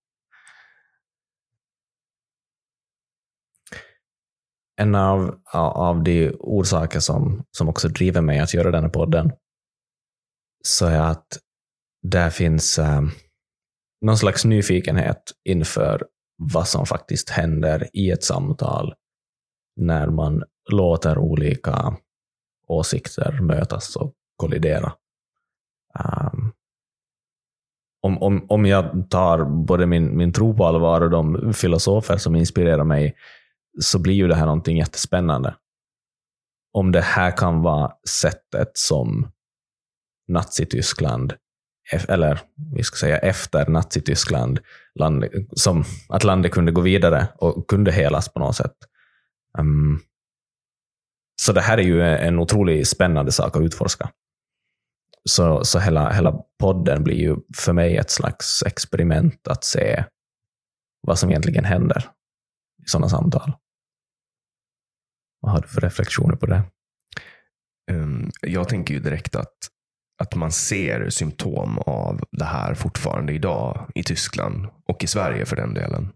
[4.76, 9.32] En av, av de orsaker som, som också driver mig att göra den här podden
[10.64, 11.38] så är att
[12.02, 13.02] där finns eh,
[14.00, 18.94] någon slags nyfikenhet inför vad som faktiskt händer i ett samtal
[19.76, 21.96] när man låter olika
[22.66, 24.92] åsikter mötas och kollidera.
[25.98, 26.52] Um,
[28.02, 32.36] om, om, om jag tar både min, min tro på allvar och de filosofer som
[32.36, 33.16] inspirerar mig,
[33.80, 35.54] så blir ju det här någonting jättespännande.
[36.72, 39.30] Om det här kan vara sättet som
[40.28, 41.34] Nazityskland,
[42.08, 42.40] eller
[42.74, 44.60] vi ska säga efter Nazityskland,
[44.94, 48.74] land, som att landet kunde gå vidare och kunde helas på något sätt.
[49.58, 50.00] Um,
[51.42, 54.10] så det här är ju en otroligt spännande sak att utforska.
[55.24, 60.04] Så, så hela, hela podden blir ju för mig ett slags experiment att se
[61.00, 62.10] vad som egentligen händer
[62.86, 63.52] i sådana samtal.
[65.40, 66.62] Vad har du för reflektioner på det?
[67.90, 69.56] Um, jag tänker ju direkt att,
[70.22, 75.56] att man ser symptom av det här fortfarande idag i Tyskland och i Sverige för
[75.56, 76.12] den delen.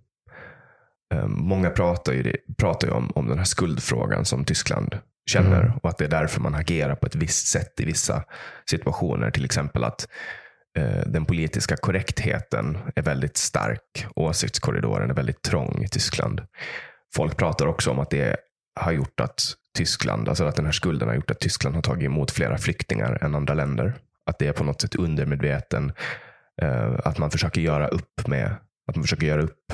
[1.15, 4.99] Um, många pratar ju, pratar ju om, om den här skuldfrågan som Tyskland
[5.31, 5.77] känner Mm.
[5.83, 8.25] och att det är därför man agerar på ett visst sätt i vissa
[8.71, 9.31] situationer.
[9.31, 10.09] Till exempel att
[10.79, 14.07] eh, den politiska korrektheten är väldigt stark.
[14.17, 16.41] Åsiktskorridoren är väldigt trång i Tyskland.
[17.15, 18.37] Folk pratar också om att det
[18.81, 19.43] har gjort att
[19.77, 23.19] Tyskland, alltså att den här skulden har gjort att Tyskland har tagit emot flera flyktingar
[23.25, 23.95] än andra länder.
[24.27, 25.93] Att det är på något sätt undermedveten,
[26.63, 28.57] eh, att man försöker göra upp med,
[28.89, 29.73] att man försöker göra upp.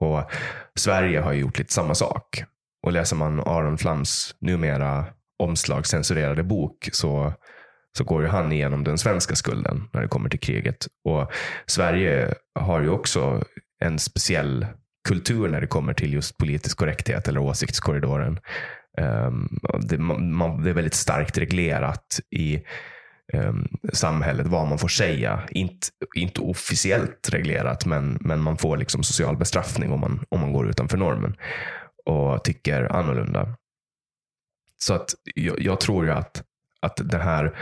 [0.00, 0.30] Och
[0.78, 2.44] Sverige har ju gjort lite samma sak.
[2.86, 5.04] Och läser man Aron Flams numera
[5.38, 7.32] omslagscensurerade bok så,
[7.98, 10.86] så går ju han igenom den svenska skulden när det kommer till kriget.
[11.04, 11.32] Och
[11.66, 13.42] Sverige har ju också
[13.84, 14.66] en speciell
[15.08, 18.38] kultur när det kommer till just politisk korrekthet eller åsiktskorridoren.
[19.00, 22.62] Um, det, man, det är väldigt starkt reglerat i
[23.32, 25.42] Ehm, samhället vad man får säga.
[25.50, 30.52] Inte, inte officiellt reglerat, men, men man får liksom social bestraffning om man, om man
[30.52, 31.36] går utanför normen
[32.06, 33.56] och tycker annorlunda.
[34.78, 36.42] Så att jag, jag tror ju att,
[36.80, 37.58] att det här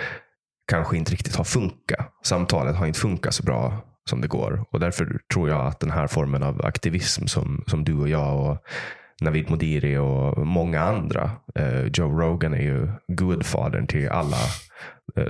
[0.71, 2.13] kanske inte riktigt har funkat.
[2.25, 3.79] Samtalet har inte funkat så bra
[4.11, 4.65] som det går.
[4.71, 8.41] Och därför tror jag att den här formen av aktivism som, som du och jag
[8.41, 8.59] och
[9.21, 11.31] Navid Modiri och många andra.
[11.55, 14.37] Eh, Joe Rogan är ju gudfadern till alla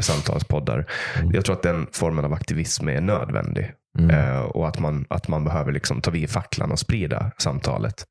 [0.00, 0.86] samtalspoddar.
[1.20, 1.34] Mm.
[1.34, 3.72] Jag tror att den formen av aktivism är nödvändig.
[3.98, 4.10] Mm.
[4.10, 8.04] Eh, och att man, att man behöver liksom ta vid facklan och sprida samtalet.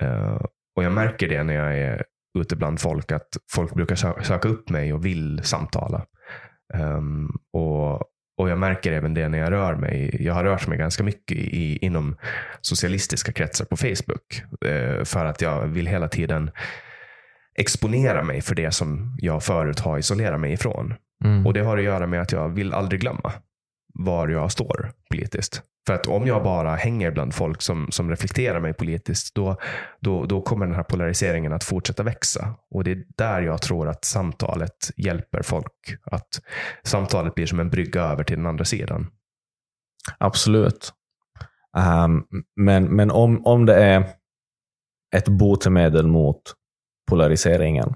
[0.00, 0.40] Eh,
[0.76, 2.04] och jag märker det när jag är
[2.38, 6.04] ute bland folk, att folk brukar sö- söka upp mig och vill samtala.
[6.74, 7.94] Ehm, och,
[8.38, 10.16] och jag märker även det när jag rör mig.
[10.20, 12.16] Jag har rört mig ganska mycket i, inom
[12.60, 14.42] socialistiska kretsar på Facebook.
[14.64, 16.50] eh, för att jag vill hela tiden
[17.60, 20.94] exponera mig för det som jag förut har isolerat mig ifrån.
[21.24, 21.46] Mm.
[21.46, 23.32] Och det har att göra med att jag vill aldrig glömma
[23.94, 25.62] var jag står politiskt.
[25.86, 29.56] För att om jag bara hänger bland folk som, som reflekterar mig politiskt, då,
[30.00, 32.54] då, då kommer den här polariseringen att fortsätta växa.
[32.70, 35.72] Och det är där jag tror att samtalet hjälper folk.
[36.04, 36.40] Att
[36.82, 39.06] samtalet blir som en brygga över till den andra sidan.
[40.18, 40.92] Absolut.
[41.76, 42.24] Ehm,
[42.56, 44.04] men men om, om det är
[45.16, 46.42] ett botemedel mot
[47.08, 47.94] polariseringen,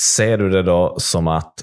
[0.00, 1.54] ser du det då som att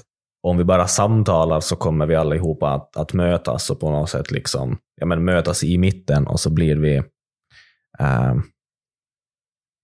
[0.42, 4.30] om vi bara samtalar så kommer vi allihopa att, att mötas och på något sätt
[4.30, 7.02] liksom, ja, men mötas i mitten och så blir vi
[7.98, 8.42] ehm,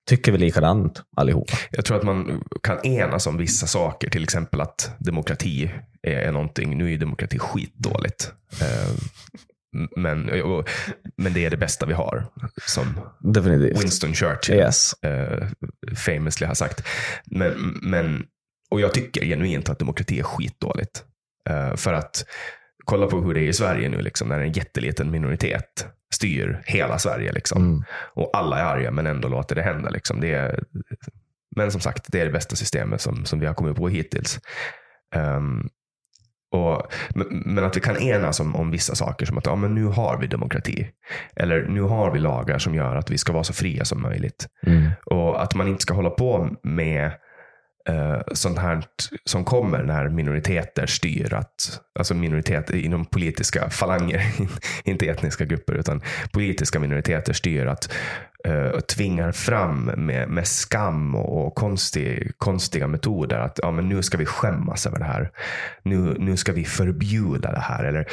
[0.08, 1.52] tycker vi likadant allihopa.
[1.70, 5.70] Jag tror att man kan enas om vissa saker, till exempel att demokrati
[6.02, 6.78] är, är någonting.
[6.78, 8.32] Nu är ju demokrati skitdåligt.
[8.60, 8.94] Eh,
[9.74, 10.30] Eh, men,
[11.16, 12.26] men det är det bästa vi har,
[12.66, 13.82] som Definitivt.
[13.82, 15.02] Winston Churchill Yes.
[15.02, 15.48] eh,
[15.96, 16.87] famously har sagt.
[17.26, 18.26] Men, men,
[18.70, 21.04] och jag tycker genuint att demokrati är skitdåligt.
[21.50, 22.24] Eh, för att
[22.84, 26.98] kolla på hur det är i Sverige nu, liksom, när en jätteliten minoritet styr hela
[26.98, 27.32] Sverige.
[27.32, 27.62] Liksom.
[27.62, 27.84] Mm.
[28.14, 29.90] Och alla är arga men ändå låter det hända.
[29.90, 30.20] Liksom.
[30.20, 30.64] Det är,
[31.56, 34.40] men som sagt, det är det bästa systemet som, som vi har kommit på hittills.
[35.14, 35.68] Ehm,
[36.54, 39.84] och, men, att vi kan enas om, om vissa saker som att ja, men nu
[39.84, 40.88] har vi demokrati.
[41.36, 44.46] Eller nu har vi lagar som gör att vi ska vara så fria som möjligt.
[44.66, 44.90] Mm.
[45.06, 47.04] Och att man inte ska hålla på med
[47.88, 48.84] eh, sånt här
[49.24, 51.34] som kommer när minoriteter styr.
[51.34, 54.22] Att, alltså minoriteter inom politiska falanger,
[54.84, 57.92] inte etniska grupper, utan politiska minoriteter styr att
[58.48, 63.38] Eh, och tvingar fram med, med skam och, och konstig, konstiga metoder.
[63.38, 65.30] Att ja, men nu ska vi skämmas över det här.
[65.83, 67.85] Nu, nu ska vi förbjuda det här.
[67.85, 68.07] Eller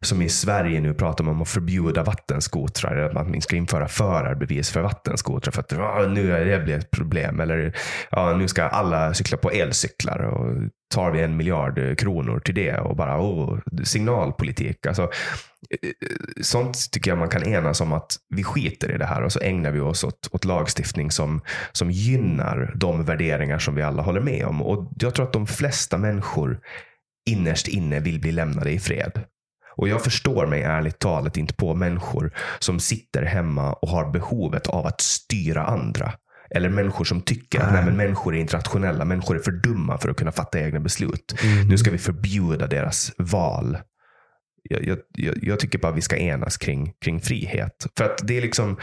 [0.00, 2.96] som i Sverige nu pratar man om att förbjuda vattenskotrar.
[2.96, 5.52] Eller att man ska införa förarbevis för vattenskotrar.
[5.52, 7.40] För att ja, nu är det blir ett problem.
[7.40, 7.76] Eller
[8.10, 10.18] ja, nu ska alla cykla på elcyklar.
[10.18, 10.54] Och
[10.94, 12.78] tar vi en miljard eh, kronor till det.
[12.78, 14.86] Och bara oh, signalpolitik.
[14.86, 19.06] Alltså, eh, eh, sånt tycker jag man kan enas om att vi skiter i det
[19.06, 21.40] här och så ägnar vi oss åt, åt lagstiftning som,
[21.72, 24.62] som gynnar de värderingar som vi alla håller med om.
[24.62, 26.60] Och jag tror att de flesta människor
[27.30, 29.24] innerst inne vill bli lämnade i fred.
[29.76, 34.66] Och jag förstår mig ärligt talat inte på människor som sitter hemma och har behovet
[34.66, 36.12] av att styra andra.
[36.50, 39.98] Eller människor som tycker att nej, men människor är inte rationella, människor är för dumma
[39.98, 41.34] för att kunna fatta egna beslut.
[41.68, 43.78] Nu ska vi förbjuda deras val
[44.70, 47.86] jag, jag, jag, tycker bara vi ska enas kring, kring frihet.
[47.96, 48.76] För att det är liksom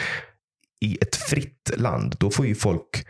[0.82, 3.06] i ett fritt land, då får ju folk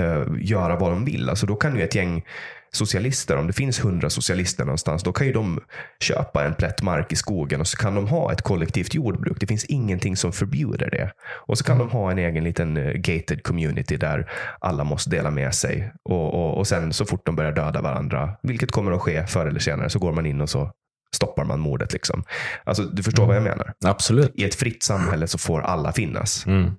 [0.00, 1.28] uh, göra vad de vill.
[1.28, 2.24] Alltså då kan ju ett gäng
[2.72, 5.60] socialister, om det finns hundra socialister någonstans, då kan ju de
[6.00, 9.36] köpa en plätt mark i skogen och så kan de ha ett kollektivt jordbruk.
[9.40, 11.12] Det finns ingenting som förbjuder det.
[11.46, 15.30] Och så kan de ha en egen liten uh, gated community där alla måste dela
[15.30, 15.92] med sig.
[16.02, 19.46] Och, och, och sen så fort de börjar döda varandra, vilket kommer att ske förr
[19.46, 20.72] eller senare, så går man in och så
[21.14, 21.92] stoppar man mordet.
[21.92, 22.24] Liksom.
[22.64, 23.72] Alltså, du förstår vad jag menar?
[23.84, 24.32] Absolut.
[24.34, 26.46] I ett fritt samhälle så får alla finnas.
[26.46, 26.70] Mm.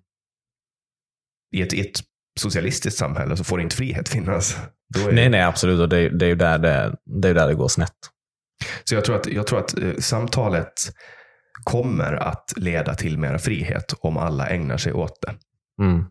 [1.56, 2.00] I, ett, I ett
[2.40, 4.58] socialistiskt samhälle så får inte frihet finnas.
[5.00, 5.12] Är...
[5.12, 5.80] Nej, nej, absolut.
[5.80, 7.96] Och det, det är ju där det, det, är där det går snett.
[8.84, 10.74] Så jag tror att, jag tror att eh, samtalet
[11.64, 15.34] kommer att leda till mer frihet om alla ägnar sig åt det.
[15.84, 16.06] Mm.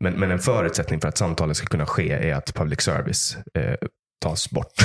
[0.00, 3.74] Men, men en förutsättning för att samtalet ska kunna ske är att public service eh,
[4.24, 4.72] tas bort.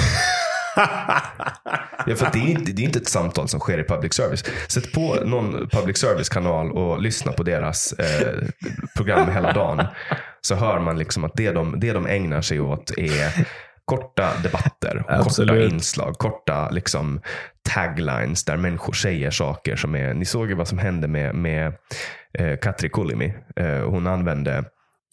[2.05, 4.43] ja, för det är, inte, det är inte ett samtal som sker i public service.
[4.67, 8.43] Sätt på någon public service-kanal och lyssna på deras eh,
[8.95, 9.85] program hela dagen.
[10.45, 13.47] Så hör man liksom att det de, det de ägnar sig åt är
[13.85, 17.21] korta debatter, korta inslag, korta liksom,
[17.69, 20.13] taglines där människor säger saker som är...
[20.13, 21.73] Ni såg ju vad som hände med, med
[22.33, 23.33] eh, Katri Kulimi.
[23.55, 24.63] Eh, hon använde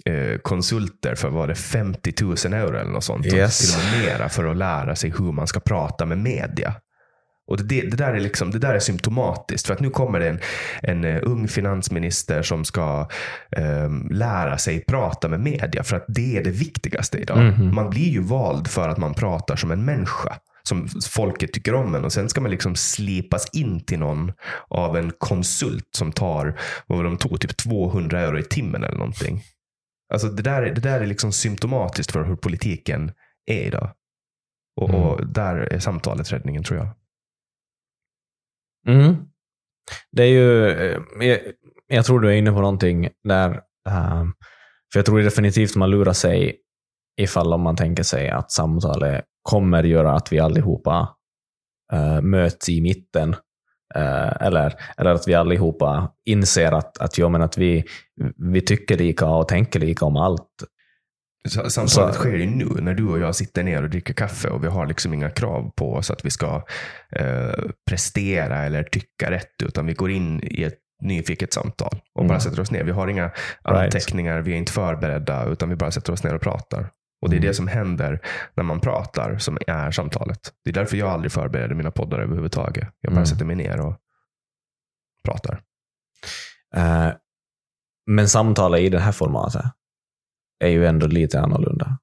[0.05, 3.27] eh, konsulter för var det 50 000 euro eller något sånt.
[3.27, 3.59] Yes.
[3.59, 6.75] Till och med mera för att lära sig hur man ska prata med media.
[7.47, 9.67] Och det, det, där är liksom, det där är symptomatiskt.
[9.67, 10.41] För att nu kommer det en,
[10.83, 13.09] en uh, ung finansminister som ska
[13.57, 15.83] um, lära sig prata med media.
[15.83, 17.39] För att det är det viktigaste idag.
[17.39, 17.75] Mhm.
[17.75, 20.37] Man blir ju vald för att man pratar som en människa.
[20.63, 22.05] Som folket tycker om en.
[22.05, 24.33] Och sen ska man liksom slipas in till någon
[24.69, 28.99] av en konsult som tar, vad var de tog, typ 200 euro i timmen eller
[28.99, 29.43] någonting.
[30.13, 33.13] Alltså det där, det där är liksom symptomatiskt för hur politiken
[33.47, 33.91] är idag.
[34.81, 35.01] Och, Mm.
[35.01, 36.89] och där är samtalet räddningen tror jag.
[38.88, 39.16] Mm.
[40.12, 41.40] Det är ju, eh, jag,
[41.87, 43.61] jag tror du är inne på någonting där.
[43.88, 44.33] Ehm,
[44.92, 46.57] för jag tror definitivt man lurar sig
[47.21, 51.09] ifall om man tänker sig att samtalet kommer göra att vi allihopa
[51.92, 53.31] uh, möts i mitten.
[53.97, 57.85] Uh, eller, eller att vi allihopa inser att, att, ja, men att vi,
[58.53, 60.64] vi tycker lika och tänker lika om allt.
[61.49, 64.65] Samtalet Så- sker ju nu när du och jag sitter ner och dricker kaffe och
[64.65, 66.63] vi har liksom inga krav på oss att vi ska
[67.17, 67.53] eh,
[67.90, 72.29] prestera eller tycka rätt utan vi går in i ett nyfiket samtal och Mm.
[72.29, 72.85] bara sätter oss ner.
[72.85, 73.31] Vi har inga
[73.63, 76.90] anteckningar, vi är inte förberedda utan vi bara sätter oss ner och pratar.
[77.23, 77.49] Och det är Mm.
[77.49, 78.21] det som händer
[78.55, 80.40] när man pratar som är samtalet.
[80.65, 82.88] Det är därför jag aldrig förbereder mina poddar överhuvudtaget.
[83.01, 83.27] Jag bara Mm.
[83.27, 83.95] sätter mig ner och
[85.25, 85.61] pratar.
[86.77, 87.09] Eh,
[88.07, 89.65] men samtalet i det här formatet
[90.63, 91.98] är ju ändå lite annorlunda.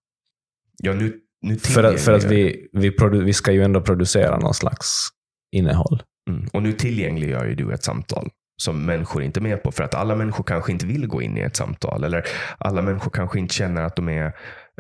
[0.78, 4.54] Ja, nu, nu För att, för att vi, vi, vi ska ju ändå producera någon
[4.54, 5.10] slags
[5.52, 6.04] innehåll.
[6.30, 6.50] Mm.
[6.54, 8.30] Och nu tillgängliggör ju du ett samtal
[8.62, 9.72] som människor inte är med på.
[9.72, 12.04] För att alla människor kanske inte vill gå in i ett samtal.
[12.04, 12.24] Eller
[12.58, 14.34] alla människor kanske inte känner att de är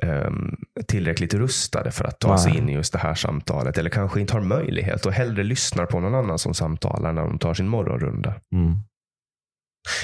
[0.03, 0.55] um,
[0.87, 2.37] tillräckligt rustade för att ta Nej.
[2.37, 3.77] sig in i just det här samtalet.
[3.77, 7.39] Eller kanske inte har möjlighet och hellre lyssnar på någon annan som samtalar när de
[7.39, 8.33] tar sin morgonrunda.
[8.53, 8.75] Mm.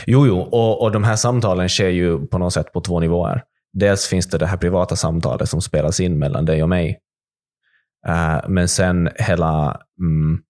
[0.06, 3.44] Jo, jo, och, och de här samtalen sker ju på något sätt på två nivåer.
[3.76, 7.00] Dels finns det det här privata samtalet som spelas in mellan dig och mig.
[8.08, 10.42] Uh, men sen hela mm,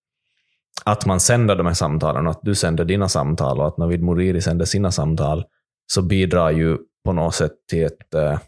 [0.83, 4.01] att man sänder de här samtalen, och att du sänder dina samtal och att Navid
[4.01, 5.45] Moriri sänder sina samtal,
[5.87, 8.39] så bidrar ju på något sätt till ett uh,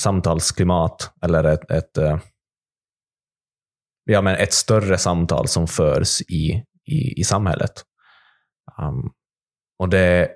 [0.00, 2.18] samtalsklimat, eller ett, ett, uh,
[4.04, 7.72] ja, men ett större samtal som förs i, i, i samhället.
[8.78, 9.12] Um,
[9.78, 10.30] och det,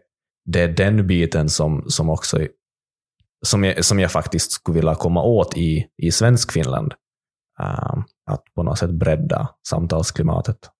[0.44, 2.38] det är den biten som, som också
[3.46, 6.94] som jag, som jag faktiskt skulle vilja komma åt i, i svensk Finland.
[7.60, 10.70] Um, att på något sätt bredda samtalsklimatet.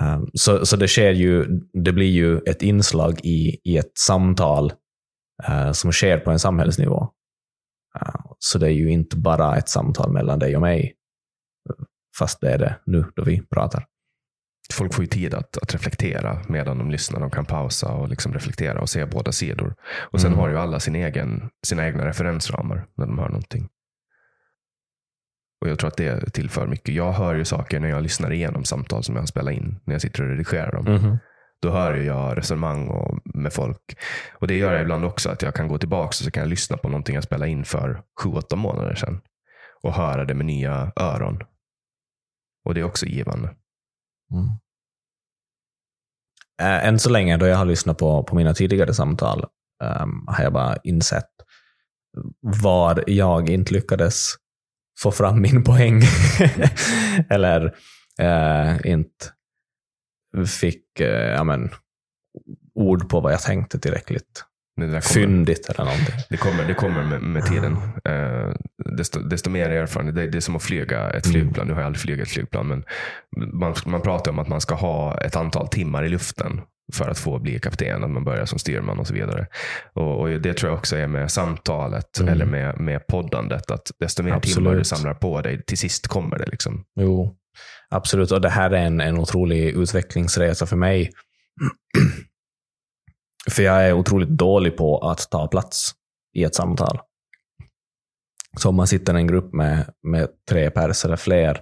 [0.00, 4.72] Um, så, så det sker ju, det blir ju ett inslag i, i ett samtal
[5.48, 7.02] uh, som sker på en samhällsnivå.
[8.02, 10.94] Uh, så det är ju inte bara ett samtal mellan dig och mig,
[12.18, 13.86] fast det är det nu då vi pratar.
[14.72, 17.20] Folk får ju tid att, att reflektera medan de lyssnar.
[17.20, 19.74] De kan pausa och liksom reflektera och se båda sidor.
[19.82, 20.38] Och sen Mm.
[20.40, 23.68] har ju alla sin egen, sina egna referensramar när de hör någonting.
[25.60, 26.94] Och jag tror att det tillför mycket.
[26.94, 29.94] Jag hör ju saker när jag lyssnar igenom samtal som jag har spelat in, när
[29.94, 30.84] jag sitter och redigerar dem.
[30.94, 31.18] Mhm.
[31.62, 33.98] Då hör jag resonemang och, med folk.
[34.32, 36.50] Och det gör jag ibland också, att jag kan gå tillbaka och så kan jag
[36.50, 39.20] lyssna på någonting jag spelade in för sju, åtta månader sedan.
[39.82, 41.40] Och höra det med nya öron.
[42.64, 43.54] Och det är också givande.
[44.32, 44.48] Mm.
[46.60, 49.44] Eh, än så länge, då jag har lyssnat på, på mina tidigare samtal,
[50.02, 51.30] um, har jag bara insett
[52.40, 54.34] var jag inte lyckades
[54.98, 56.02] få fram min poäng.
[57.30, 57.64] Eller
[58.22, 59.26] uh, inte
[60.60, 61.70] fick uh, ja, men,
[62.74, 64.44] ord på vad jag tänkte tillräckligt
[64.80, 66.14] det, där kommer, fyndigt eller någonting.
[66.30, 67.76] det kommer, det kommer med, med tiden.
[68.04, 68.52] Eh,
[68.96, 70.14] desto, desto mer erfarenhet.
[70.14, 71.32] Det, det är som att flyga ett Mm.
[71.40, 71.66] flygplan.
[71.66, 72.66] Nu har jag aldrig flugit ett flygplan.
[72.68, 72.84] Men
[73.52, 76.60] man, man pratar om att man ska ha ett antal timmar i luften
[76.92, 78.04] för att få bli kapten.
[78.04, 79.46] Att man börjar som styrman och så vidare.
[79.94, 82.32] Och, och Det tror jag också är med samtalet Mm.
[82.32, 83.70] eller med, med poddandet.
[83.70, 84.56] Att desto mer Absolut.
[84.56, 86.46] timmar du samlar på dig, till sist kommer det.
[86.50, 86.84] liksom.
[87.00, 87.36] Jo,
[87.90, 88.30] absolut.
[88.32, 91.10] Och det här är en, en otrolig utvecklingsresa för mig.
[93.50, 95.92] för jag är otroligt dålig på att ta plats
[96.36, 97.00] i ett samtal.
[98.58, 101.60] Så om man sitter i en grupp med, med tre pers eller fler,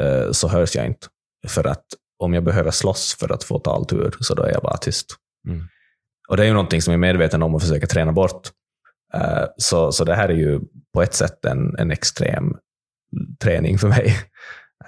[0.00, 1.06] eh, så hörs jag inte.
[1.48, 1.84] För att
[2.18, 5.06] om jag behöver slåss för att få taltur, så då är jag bara tyst.
[5.48, 5.68] Mm.
[6.28, 8.48] Och det är ju någonting som jag är medveten om och försöker träna bort.
[9.14, 10.60] Eh, så, så det här är ju
[10.94, 12.56] på ett sätt en, en extrem
[13.42, 14.16] träning för mig.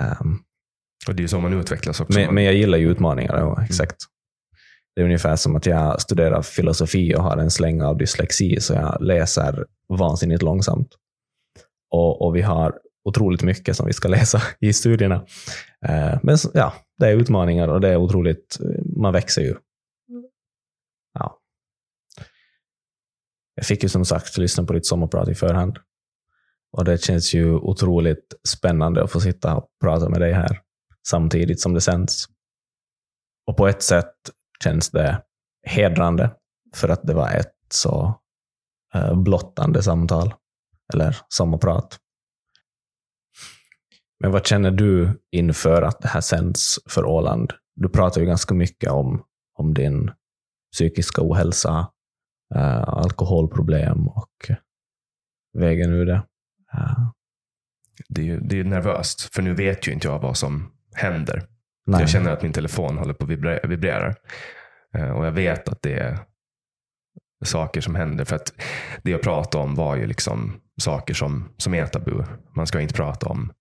[0.01, 0.43] Um,
[1.09, 2.18] Och Det är ju så man utvecklas också.
[2.18, 3.97] men, men jag gillar ju utmaningar, ja, exakt.
[4.97, 8.74] Det är ungefär som att jag studerar filosofi och har en släng av dyslexi, så
[8.74, 10.88] jag läser vansinnigt långsamt.
[11.90, 15.26] Och, och vi har otroligt mycket som vi ska läsa i studierna.
[15.86, 19.55] Eh, men ja, det är utmaningar och det är otroligt, eh, man växer ju.
[21.14, 21.38] Ja.
[23.55, 25.78] Jag fick ju som sagt lyssna på ditt sommarprat i förhand.
[26.72, 30.61] Och det känns ju otroligt spännande att få sitta och prata med dig här
[31.09, 32.26] samtidigt som det sänds.
[33.47, 34.14] Och på ett sätt
[34.65, 35.23] känns det
[35.67, 36.31] hedrande
[36.75, 38.21] för att det var ett så
[38.95, 40.35] eh, blottande samtal,
[40.95, 41.99] eller sommarprat.
[44.21, 47.53] Men vad känner du inför att det här sänds för Åland?
[47.75, 50.11] Du pratar ju ganska mycket om, om din
[50.73, 51.93] psykiska ohälsa,
[52.55, 54.51] äh, alkoholproblem och
[55.59, 56.23] vägen ur det.
[56.73, 57.11] Äh.
[58.09, 61.49] det, är ju, det är nervöst, för nu vet ju inte jag vad som händer
[61.87, 62.01] nej.
[62.01, 63.30] Jag känner att min telefon håller på att
[63.70, 64.14] vibrera.
[64.95, 66.18] Eh, Och jag vet att det är
[67.45, 68.24] saker som händer.
[68.24, 68.53] För att
[69.03, 72.24] det jag pratade om var ju liksom saker som, som är tabu.
[72.57, 73.53] Man ska inte prata om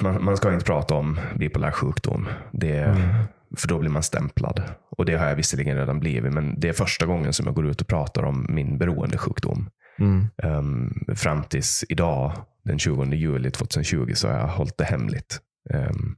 [0.00, 2.28] man, man ska inte prata om bipolär sjukdom.
[2.52, 3.08] Det, Mm.
[3.56, 4.62] För då blir man stämplad.
[4.90, 6.32] Och det har jag visserligen redan blivit.
[6.32, 9.70] Men det är första gången som jag går ut och pratar om min beroendesjukdom.
[9.98, 10.26] Mm.
[10.42, 12.32] Um, fram tills idag,
[12.64, 15.38] den 20 juli 2020, så har jag hållit det hemligt.
[15.74, 16.16] Um,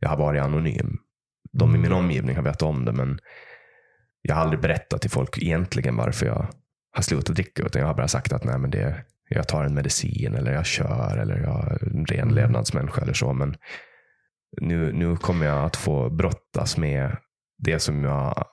[0.00, 0.96] jag har varit anonym.
[1.52, 3.18] De i min omgivning har vetat om det, men
[4.22, 6.48] jag har aldrig berättat till folk egentligen varför jag
[6.92, 7.62] har slutat dricka.
[7.62, 10.66] Utan jag har bara sagt att nej, men det, jag tar en medicin eller jag
[10.66, 12.34] kör eller jag är en ren Mm.
[12.34, 13.32] levnadsmänniska eller så.
[13.32, 13.56] Men
[14.60, 17.16] nu, nu kommer jag att få brottas med
[17.58, 18.44] det som jag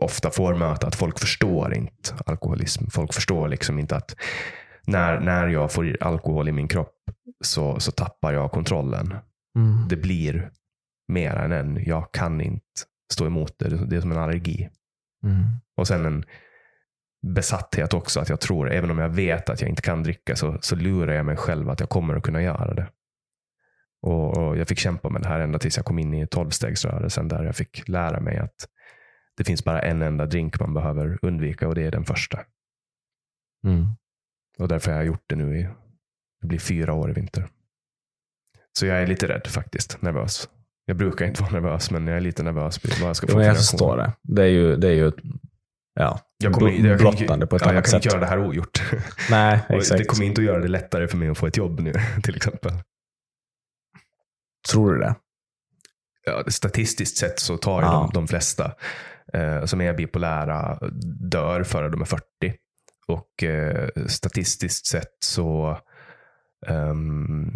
[0.00, 2.84] ofta får möta, att folk förstår inte alkoholism.
[2.90, 4.16] Folk förstår liksom inte att
[4.86, 6.94] när, när jag får alkohol i min kropp
[7.44, 9.14] så, så tappar jag kontrollen.
[9.58, 9.88] Mm.
[9.88, 10.50] Det blir
[11.08, 11.84] mer än en.
[11.84, 12.64] Jag kan inte
[13.12, 13.86] stå emot det.
[13.86, 14.68] Det är som en allergi.
[15.24, 15.42] Mm.
[15.76, 16.24] Och sen en
[17.26, 18.20] besatthet också.
[18.20, 21.12] Att jag tror, även om jag vet att jag inte kan dricka, så, så lurar
[21.12, 22.88] jag mig själv att jag kommer att kunna göra det.
[24.02, 27.28] Och, och Jag fick kämpa med det här ända tills jag kom in i tolvstegsrörelsen
[27.28, 28.68] där jag fick lära mig att
[29.36, 32.40] det finns bara en enda drink man behöver undvika och det är den första.
[33.64, 33.86] Mm.
[34.58, 35.68] Och därför har jag gjort det nu i
[36.40, 37.48] det blir fyra år i vinter.
[38.78, 40.48] Så jag är lite rädd faktiskt, nervös.
[40.84, 43.56] Jag brukar inte vara nervös, men jag är lite nervös vad jag ska få jag
[43.56, 44.12] förstår det.
[44.22, 45.12] Det är ju, det är ju
[45.94, 48.04] ja, Jag kommer, jag kan, blottande på ett ja, jag annat kan sätt.
[48.04, 48.82] inte göra det här ogjort.
[49.30, 49.98] Nej, exakt.
[49.98, 52.36] det kommer inte att göra det lättare för mig att få ett jobb nu, till
[52.36, 52.72] exempel.
[54.70, 55.14] Tror du det?
[56.26, 57.88] Ja, statistiskt sett så tar Ja.
[57.90, 58.72] de, de flesta
[59.32, 60.78] eh, som är bipolära
[61.30, 62.24] dör före de är 40.
[63.06, 65.78] Och eh, statistiskt sett så
[66.66, 67.50] ehm,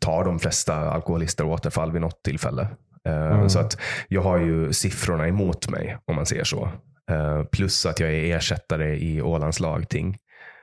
[0.00, 2.62] tar de flesta alkoholister återfall vid något tillfälle.
[3.04, 3.48] Eh, Mm.
[3.48, 6.70] Så att jag har ju siffrorna emot mig, om man säger så.
[7.10, 10.18] Eh, plus att jag är ersättare i Ålands lagting.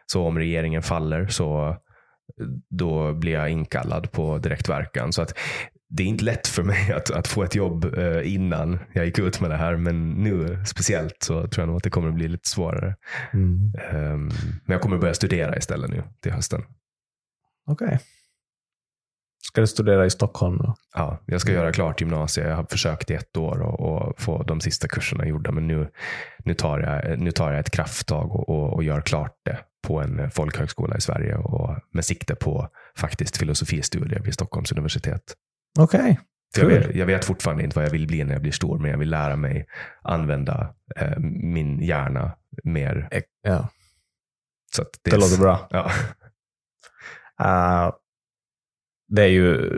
[0.05, 1.77] Så om regeringen faller så
[2.69, 5.13] då blir jag inkallad på direktverkan.
[5.13, 5.37] Så att
[5.89, 9.19] det är inte lätt för mig att, att få ett jobb eh, innan jag gick
[9.19, 9.75] ut med det här.
[9.75, 12.95] Men nu speciellt så tror jag nog att det kommer att bli lite svårare.
[13.33, 13.73] Mm.
[13.91, 14.27] Ehm,
[14.65, 16.61] men jag kommer börja studera istället nu till hösten.
[17.67, 17.99] Okej.
[19.41, 20.75] Ska du studera i Stockholm då?
[20.95, 22.47] Ja, jag ska göra klart gymnasiet.
[22.47, 25.51] Jag har försökt i ett år och, och få de sista kurserna gjorda.
[25.51, 25.89] Men nu,
[26.45, 30.01] nu, tar, jag, nu tar jag ett krafttag och, och, och gör klart det på
[30.01, 35.23] en folkhögskola i Sverige och med sikte på faktiskt filosofistudier vid Stockholms universitet.
[35.79, 36.19] Okej.
[36.55, 36.87] För jag, Kul.
[36.87, 38.97] vet, jag vet fortfarande inte vad jag vill bli när jag blir stor, men jag
[38.97, 39.65] vill lära mig
[40.01, 42.31] använda eh, min hjärna
[42.63, 43.09] mer.
[43.41, 43.69] Ja,
[44.75, 45.67] Så att det låter bra.
[45.69, 45.91] Ja.
[47.41, 47.93] Uh,
[49.09, 49.69] det är ju,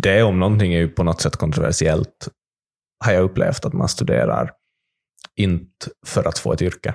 [0.00, 2.28] det om någonting är ju på något sätt kontroversiellt,
[3.04, 4.52] har jag upplevt, att man studerar
[5.34, 6.94] inte för att få ett yrke.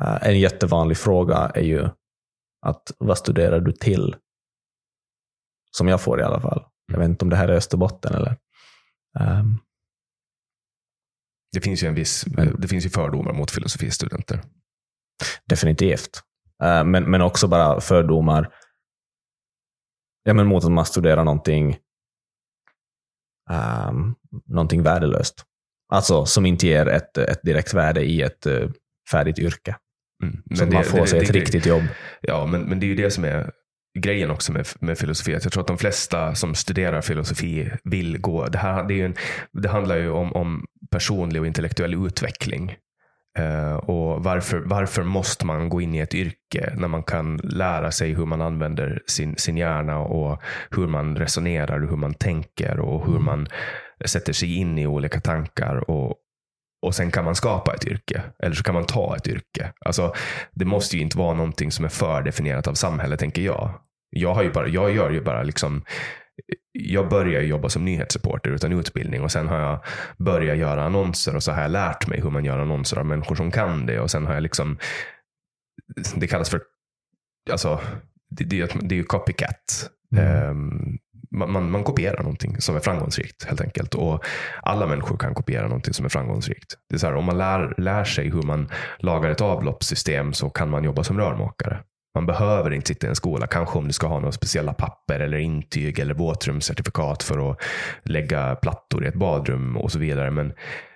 [0.00, 1.88] Uh, en jättevanlig fråga är ju
[2.66, 4.16] att vad studerar du till?
[5.70, 6.64] Som jag får i alla fall.
[6.92, 8.36] Jag vet inte om det här är Österbotten eller...
[9.20, 9.60] Um,
[11.52, 12.24] Det finns ju en viss,
[12.58, 14.42] det finns ju fördomar mot filosofistudenter.
[15.44, 16.22] Definitivt.
[16.62, 18.54] Eh, Men, men också bara fördomar
[20.24, 21.76] ja, men mot att man studerar någonting,
[23.88, 24.14] um,
[24.46, 25.44] någonting värdelöst.
[25.92, 28.68] Alltså som inte ger ett, ett direkt värde i ett eh,
[29.10, 29.76] färdigt yrke.
[30.22, 30.42] Mm.
[30.54, 31.82] Så att man får sig ett riktigt jobb.
[32.20, 33.50] Ja, men, men det är ju det som är
[33.98, 35.34] grejen också med, med filosofi.
[35.34, 38.46] Att jag tror att de flesta som studerar filosofi vill gå.
[38.46, 39.14] Det, här, det, är en,
[39.52, 42.76] det handlar ju om, om personlig och intellektuell utveckling.
[43.38, 47.90] Eh, och varför, varför måste man gå in i ett yrke när man kan lära
[47.90, 52.80] sig hur man använder sin, sin hjärna och hur man resonerar, och hur man tänker
[52.80, 53.46] och hur man
[54.04, 56.14] sätter sig in i olika tankar och,
[56.82, 58.22] och sen kan man skapa ett yrke.
[58.42, 59.72] Eller så kan man ta ett yrke.
[59.80, 60.14] Alltså,
[60.52, 63.70] det måste ju inte vara någonting som är fördefinierat av samhället, tänker jag.
[64.10, 65.84] Jag, har ju bara, jag gör ju bara liksom
[66.72, 69.84] jag började jobba som nyhetsreporter utan utbildning och sen har jag
[70.18, 73.34] börjat göra annonser och så har jag lärt mig hur man gör annonser av människor
[73.34, 74.78] som kan det och sen har jag liksom
[76.14, 76.60] det kallas för
[77.50, 77.80] alltså
[78.30, 79.90] det, det, det är ju copycat.
[80.16, 80.26] Mm.
[80.26, 80.98] Ehm,
[81.30, 83.94] man, man, man kopierar någonting som är framgångsrikt helt enkelt.
[83.94, 84.24] Och
[84.62, 86.74] alla människor kan kopiera någonting som är framgångsrikt.
[86.88, 90.50] Det är så här, om man lär, lär sig hur man lagar ett avloppssystem så
[90.50, 91.82] kan man jobba som rörmokare.
[92.14, 95.20] Man behöver inte sitta i en skola, kanske om du ska ha några speciella papper
[95.20, 97.62] eller intyg eller våtrumscertifikat för att
[98.02, 100.30] lägga plattor i ett badrum och så vidare.
[100.30, 100.52] Men,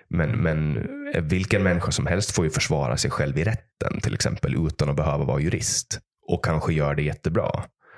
[0.07, 0.87] men, men
[1.27, 4.95] vilken människa som helst får ju försvara sig själv i rätten till exempel utan att
[4.95, 7.51] behöva vara jurist och kanske gör det jättebra.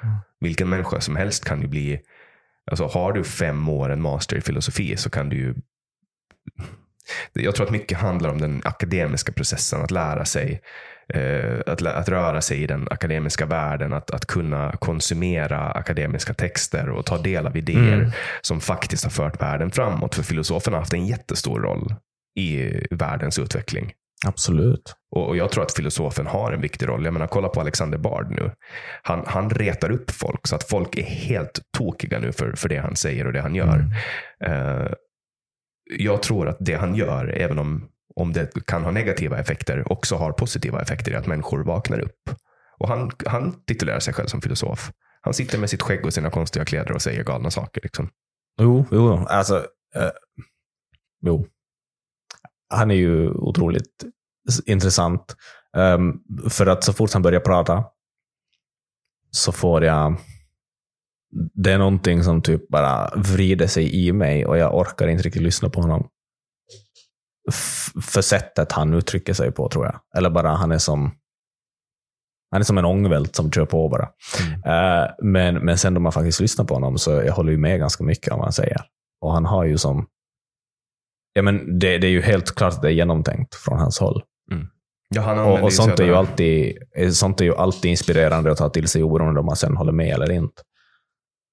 [0.04, 0.16] Mm.
[0.40, 2.02] Vilken människa som helst kan ju bli,
[2.72, 5.56] alltså har du fem år en master i filosofi så kan du ju
[7.34, 10.62] jag tror att mycket handlar om den akademiska processen, att lära sig
[11.66, 16.90] att, lä- att röra sig i den akademiska världen, att, att kunna konsumera akademiska texter
[16.90, 18.12] och ta del av idéer Mm.
[18.42, 20.16] som faktiskt har fört världen framåt.
[20.16, 21.96] För filosoferna har haft en jättestor roll
[22.40, 23.92] i världens utveckling.
[24.28, 24.96] Absolut.
[25.16, 27.06] Och, jag tror att filosofen har en viktig roll.
[27.06, 28.52] Jag menar, kolla på Alexander Bard nu.
[29.04, 32.78] Han, han retar upp folk så att folk är helt tokiga nu för, för det
[32.78, 33.86] han säger och det han gör.
[34.46, 34.82] Mm.
[34.82, 34.88] Eh,
[35.98, 37.88] jag tror att det han gör, även om,
[38.22, 42.30] om det kan ha negativa effekter, också har positiva effekter i att människor vaknar upp.
[42.78, 44.92] Och han, han titulerar sig själv som filosof.
[45.22, 47.82] Han sitter med sitt skägg och sina konstiga kläder och säger galna saker.
[47.82, 48.10] Liksom.
[48.60, 49.56] Jo, jo, alltså.
[49.96, 50.10] Eh,
[51.22, 51.48] jo.
[52.70, 54.06] Han är ju otroligt
[54.66, 55.36] intressant.
[55.78, 57.84] Um, för att så fort han börjar prata
[59.32, 60.18] så får jag
[61.32, 65.42] det är någonting som typ bara vrider sig i mig och jag orkar inte riktigt
[65.42, 66.08] lyssna på honom.
[68.02, 70.00] För sättet han uttrycker sig på, tror jag.
[70.18, 71.12] Eller bara han är som
[72.52, 74.10] han är som en ångvält som kör på bara.
[74.66, 77.80] Eh, men, men sen då man faktiskt lyssnar på honom så jag håller ju med
[77.80, 78.82] ganska mycket om vad han säger.
[79.22, 80.08] Och han har ju som...
[81.34, 84.24] Ja, men det, det är ju helt klart att det är genomtänkt från hans håll.
[85.16, 86.78] Ja, han använder Och, och sånt, är ju alltid,
[87.12, 90.14] sånt är ju alltid inspirerande att ta till sig oberoende om man sen håller med
[90.14, 90.62] eller inte.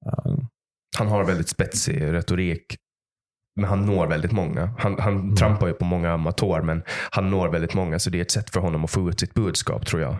[0.06, 0.32] Eh,
[0.98, 2.76] Han har väldigt spetsig retorik.
[3.58, 4.74] Men han når väldigt många.
[4.78, 5.36] Han, han Mm.
[5.36, 7.98] trampar ju på många amatör, men han når väldigt många.
[7.98, 10.16] Så det är ett sätt för honom att få ut sitt budskap, tror jag.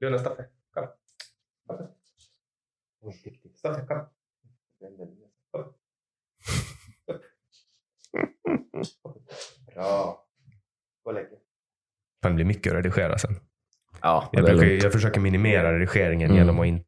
[0.00, 0.86] Jonas, Staffe, kom.
[3.56, 3.86] Staffe.
[3.86, 4.04] Kom.
[9.74, 10.24] Bra.
[11.02, 11.38] Gå och lägg dig.
[12.22, 13.34] Det blir mycket att redigera sen.
[14.02, 16.38] ja, Jag, brukar, jag försöker minimera redigeringen Mm.
[16.38, 16.84] genom att inte...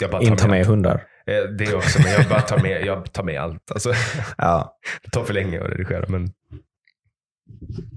[0.00, 1.06] Jag bara Inte ha med hundar.
[1.26, 3.70] Eh, Det också, men jag bara tar med, jag tar med allt.
[3.70, 3.92] Alltså,
[4.38, 4.78] Ja.
[5.02, 6.28] det tar för länge att redigera, men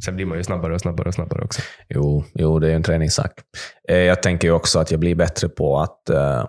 [0.06, 1.62] sen blir man ju snabbare och snabbare och snabbare också.
[1.90, 3.32] Jo, jo, det är en träningssak.
[3.90, 6.46] Eh, Jag tänker ju också att jag blir bättre på att eh,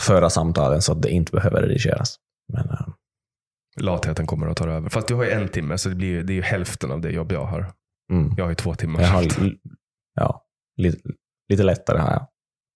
[0.00, 2.16] föra samtalen så att det inte behöver redigeras.
[2.52, 2.86] Men, eh,
[3.80, 4.88] Latheten kommer att ta över.
[4.88, 7.00] Fast du har ju en timme, så det, blir ju, det är ju hälften av
[7.00, 7.72] det jobb jag har.
[8.12, 8.32] mm.
[8.36, 9.02] Jag har ju två timmar.
[9.02, 9.24] har,
[10.14, 10.44] ja,
[10.76, 10.98] lite,
[11.48, 12.26] lite lättare har jag.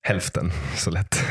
[0.07, 1.16] Hälften så lätt.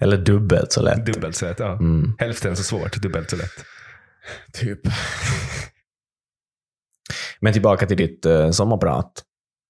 [0.00, 1.06] Eller dubbelt så lätt.
[1.06, 1.58] Dubbelt så lätt.
[1.58, 1.72] Ja.
[1.72, 2.14] Mm.
[2.18, 3.64] Hälften så svårt, dubbelt så lätt.
[4.52, 4.80] Typ.
[7.40, 9.24] Men tillbaka till ditt uh, sommarprat.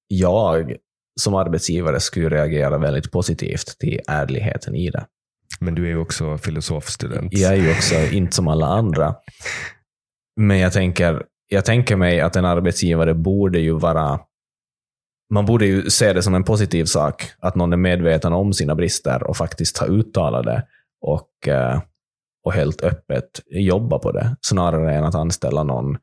[0.08, 0.76] Jag
[1.20, 5.06] som arbetsgivare skulle reagera väldigt positivt till ärligheten i det.
[5.60, 7.32] Men du är ju också filosofstudent.
[7.32, 9.14] Jag är ju också inte som alla andra.
[10.36, 14.20] Men jag tänker, jag tänker mig att en arbetsgivare borde ju vara...
[15.30, 18.74] Man borde ju se det som en positiv sak, att någon är medveten om sina
[18.74, 20.66] brister och faktiskt har uttalat det
[21.00, 21.80] och, eh,
[22.44, 25.98] och helt öppet jobba på det, snarare än att anställa någon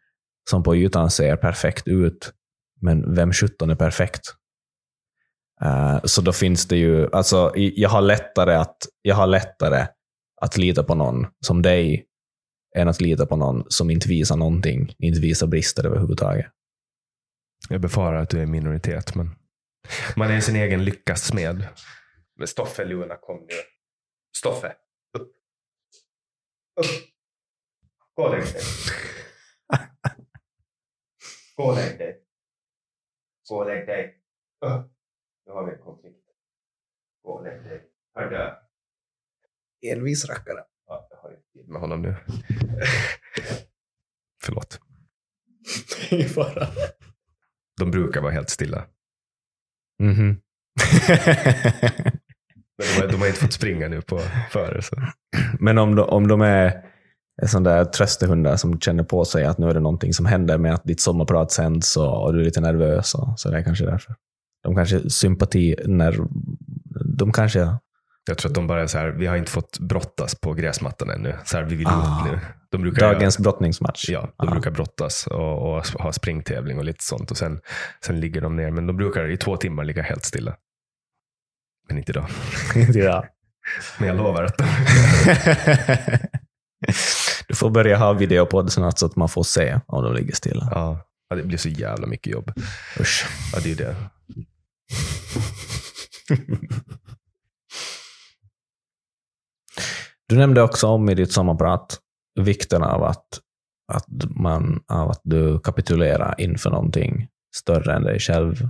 [0.49, 2.33] som på ytan ser perfekt ut,
[2.81, 4.21] men vem sjutton är perfekt?
[5.61, 9.87] Eh, så då finns det ju, alltså jag har lättare att, jag har lättare
[10.41, 12.05] att lita på någon som dig
[12.75, 16.45] än att lita på någon som inte visar någonting, inte visar brister överhuvudtaget.
[17.69, 19.35] Jag befarar att du är minoritet, men
[20.15, 21.67] man är sin egen lyckas smed.
[22.35, 23.53] Men Stoffe Luna kom nu.
[24.37, 24.75] Stoffe,
[25.17, 25.31] upp.
[26.79, 26.85] Upp.
[28.13, 28.61] Gå och lägg dig.
[31.55, 32.21] Gå och lägg dig.
[33.49, 34.21] Gå och lägg dig.
[34.65, 34.91] Upp.
[35.45, 36.25] Nu har vi en konflikt.
[37.23, 37.83] Gå och lägg dig.
[38.13, 38.55] Hördu.
[39.81, 40.63] Envis rackare.
[40.87, 42.15] Ja, jag har inte tid med honom nu.
[44.41, 44.79] Förlåt.
[46.11, 46.67] Ingen fara.
[47.79, 48.85] De brukar vara helt stilla.
[50.03, 50.37] Mhm.
[52.77, 54.19] Men de har, de har inte fått springa nu på
[54.51, 54.81] före.
[54.81, 54.95] Så.
[55.59, 56.81] Men om de, om de är
[57.45, 60.73] sådana där tröstehundar som känner på sig att nu är det någonting som händer med
[60.73, 63.13] att ditt sommarprat sänds och, och du är lite nervös.
[63.15, 64.15] Och, så det är kanske därför.
[64.63, 66.19] De kanske sympati när
[67.17, 67.77] de kanske...
[68.27, 71.09] Jag tror att de bara är så här, vi har inte fått brottas på gräsmattan
[71.09, 71.35] ännu.
[71.45, 72.25] Så här, vi vill Ah.
[72.31, 72.39] nu.
[72.71, 74.09] De brukar Dagens brottningsmatch.
[74.09, 74.51] Ja, de Ah.
[74.51, 77.31] brukar brottas och, och ha springtävling och lite sånt.
[77.31, 77.61] Och sen,
[78.05, 78.71] sen ligger de ner.
[78.71, 80.55] Men de brukar i två timmar ligga helt stilla.
[81.87, 82.25] Men inte idag.
[82.93, 83.25] ja.
[83.99, 84.65] Men jag lovar att de...
[87.47, 90.67] Du får börja ha videopodd snart så att man får se om de ligger stilla.
[90.71, 92.51] Ja, ja, det blir så jävla mycket jobb.
[92.99, 93.25] Usch.
[93.53, 93.95] Ja, det är ju det.
[100.29, 101.99] Du nämnde också om i ditt sommarprat
[102.39, 103.39] vikten av att,
[103.93, 108.69] att, man, av att du kapitulerar inför någonting större än dig själv.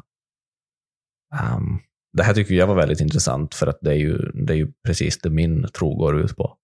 [1.36, 1.80] Ehm,
[2.14, 4.72] det här tycker jag var väldigt intressant, för att det är ju, det är ju
[4.86, 6.58] precis det min tro går ut på.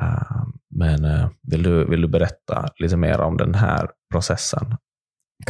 [0.00, 4.76] Ehm, men eh, vill, du, vill du berätta lite mer om den här processen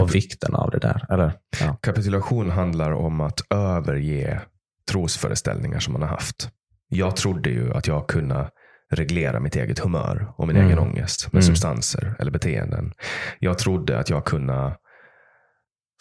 [0.00, 1.06] och vikten av det där?
[1.10, 1.38] Eller?
[1.60, 1.76] Ja.
[1.80, 4.42] Kapitulation handlar om att överge
[4.90, 6.50] trosföreställningar som man har haft.
[6.94, 8.50] Jag trodde ju att jag kunde
[8.92, 10.68] reglera mitt eget humör och min Mm.
[10.68, 11.54] egen ångest med Mm.
[11.54, 12.92] substanser eller beteenden.
[13.38, 14.76] Jag trodde att jag kunde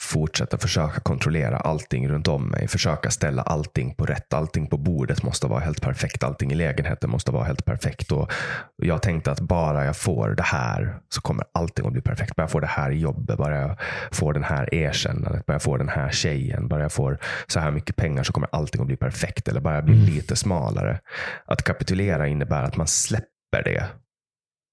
[0.01, 2.67] fortsätta försöka kontrollera allting runt om mig.
[2.67, 4.33] Försöka ställa allting på rätt.
[4.33, 6.23] Allting på bordet måste vara helt perfekt.
[6.23, 8.11] Allting i lägenheten måste vara helt perfekt.
[8.11, 8.31] Och
[8.75, 12.35] jag tänkte att bara jag får det här så kommer allting att bli perfekt.
[12.35, 13.77] Bara jag får det här jobbet, bara jag
[14.11, 17.17] får den här erkännandet, bara jag får den här tjejen, bara jag får
[17.47, 19.47] så här mycket pengar så kommer allting att bli perfekt.
[19.47, 20.05] Eller bara jag blir Mm.
[20.05, 20.99] lite smalare.
[21.45, 23.85] Att kapitulera innebär att man släpper det.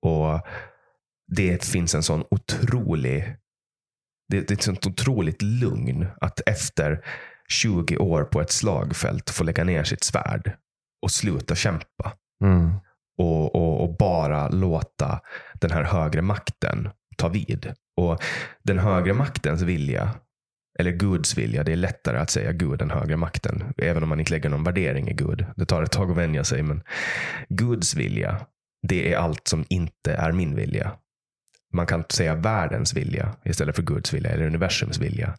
[0.07, 0.41] Och
[1.37, 3.37] det finns en sån otrolig
[4.31, 7.05] det, det är ett sånt otroligt lugn att efter
[7.49, 10.53] 20 år på ett slagfält få lägga ner sitt svärd
[11.03, 12.13] och sluta kämpa.
[12.45, 12.71] Mm.
[13.19, 15.21] Och, och, och bara låta
[15.55, 17.73] den här högre makten ta vid.
[17.97, 18.23] Och
[18.63, 20.15] den högre maktens vilja,
[20.79, 23.75] eller Guds vilja, det är lättare att säga Gud än högre makten.
[23.77, 25.47] Även om man inte lägger någon värdering i Gud.
[25.57, 26.63] Det tar ett tag att vänja sig.
[26.63, 26.83] Men
[27.49, 28.47] Guds vilja,
[28.89, 30.93] det är allt som inte är min vilja.
[31.73, 35.35] Man kan säga världens vilja istället för Guds vilja eller universums vilja.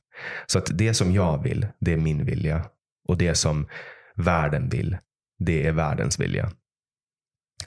[0.46, 2.66] Så att det som jag vill, det är min vilja.
[3.08, 3.68] Och det som
[4.16, 4.98] världen vill,
[5.40, 6.52] det är världens vilja.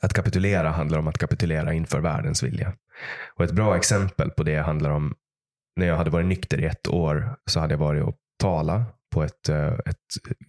[0.00, 2.74] Att kapitulera handlar om att kapitulera inför världens vilja.
[3.36, 5.14] Och ett bra exempel på det handlar om
[5.76, 8.84] när jag hade varit nykter i ett år så hade jag varit och tala
[9.14, 9.96] på ett, eh, ett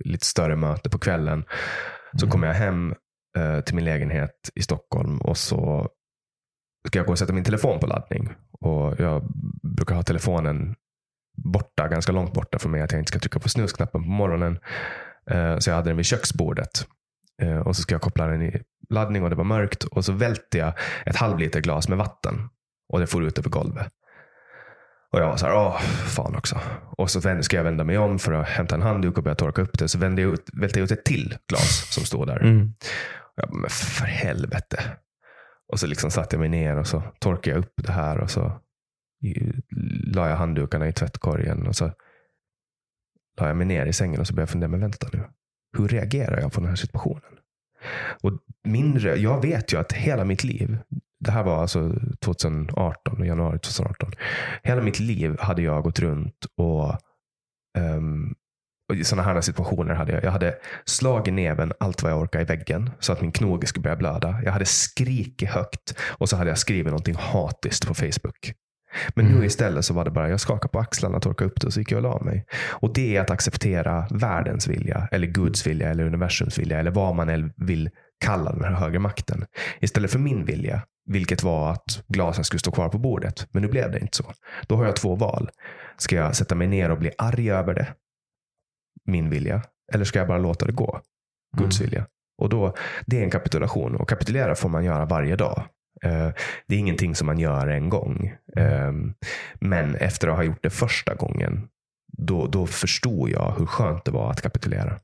[0.05, 1.45] lite större möte på kvällen.
[2.17, 2.31] Så Mm.
[2.31, 2.95] kom jag hem
[3.37, 5.89] eh, till min lägenhet i Stockholm och så
[6.87, 8.33] ska jag gå och sätta min telefon på laddning.
[8.59, 9.23] Och jag
[9.75, 10.75] brukar ha telefonen
[11.37, 14.59] borta, ganska långt borta från mig, att jag inte ska trycka på snusknappen på morgonen.
[15.31, 16.87] Eh, Så jag hade den vid köksbordet.
[17.41, 19.83] Eh, Och så ska jag koppla den i laddning och det var mörkt.
[19.83, 20.73] Och så välte jag
[21.05, 22.49] ett halvliter glas med vatten.
[22.93, 23.87] Och det for ut över golvet.
[25.11, 26.59] Och jag var så här, åh, fan också.
[26.97, 29.61] Och så ska jag vända mig om för att hämta en handduk och börja torka
[29.61, 29.87] upp det.
[29.87, 32.39] Så vände jag ut, välte jag ut ett till glas som stod där.
[32.43, 32.73] Mm.
[33.17, 34.79] Och jag bara, men för helvete.
[35.67, 38.31] Och så liksom satte jag mig ner och så torkade jag upp det här och
[38.31, 38.61] så
[40.13, 41.91] la jag handdukarna i tvättkorgen och så
[43.39, 45.23] la jag mig ner i sängen och så började jag fundera, men vänta nu.
[45.77, 47.39] Hur reagerar jag på den här situationen?
[48.21, 48.31] Och
[48.63, 50.77] min, jag vet ju att hela mitt liv,
[51.19, 54.11] det här var alltså 2018, januari 2018.
[54.63, 56.99] Hela mitt liv hade jag gått runt och,
[57.77, 58.44] um, och
[58.93, 60.55] i sådana här situationer hade jag, jag hade
[60.85, 64.39] slagit näven allt vad jag orkade i väggen så att min knoge skulle börja blöda.
[64.45, 68.53] Jag hade skrikit högt och så hade jag skrivit någonting hatiskt på Facebook.
[69.15, 69.39] Men Mm.
[69.39, 71.79] nu istället så var det bara, jag skakade på axlarna, torkade upp det och så
[71.79, 72.45] gick jag och la mig.
[72.69, 77.15] Och det är att acceptera världens vilja, eller Guds vilja, eller universums vilja, eller vad
[77.15, 77.89] man än vill
[78.25, 79.45] kalla den här högre makten.
[79.81, 83.47] Istället för min vilja, vilket var att glasen skulle stå kvar på bordet.
[83.51, 84.33] Men nu blev det inte så.
[84.67, 85.49] Då har jag två val.
[85.97, 87.87] Ska jag sätta mig ner och bli arg över det,
[89.05, 89.61] min vilja,
[89.93, 91.01] eller ska jag bara låta det gå,
[91.57, 91.89] Guds Mm.
[91.89, 92.05] vilja?
[92.37, 92.75] Och då,
[93.05, 95.63] det är en kapitulation och kapitulera får man göra varje dag.
[96.03, 96.29] Eh,
[96.67, 98.35] Det är ingenting som man gör en gång.
[98.57, 98.91] Eh,
[99.59, 101.67] Men efter att ha gjort det första gången,
[102.17, 104.99] då, då förstod jag hur skönt det var att kapitulera.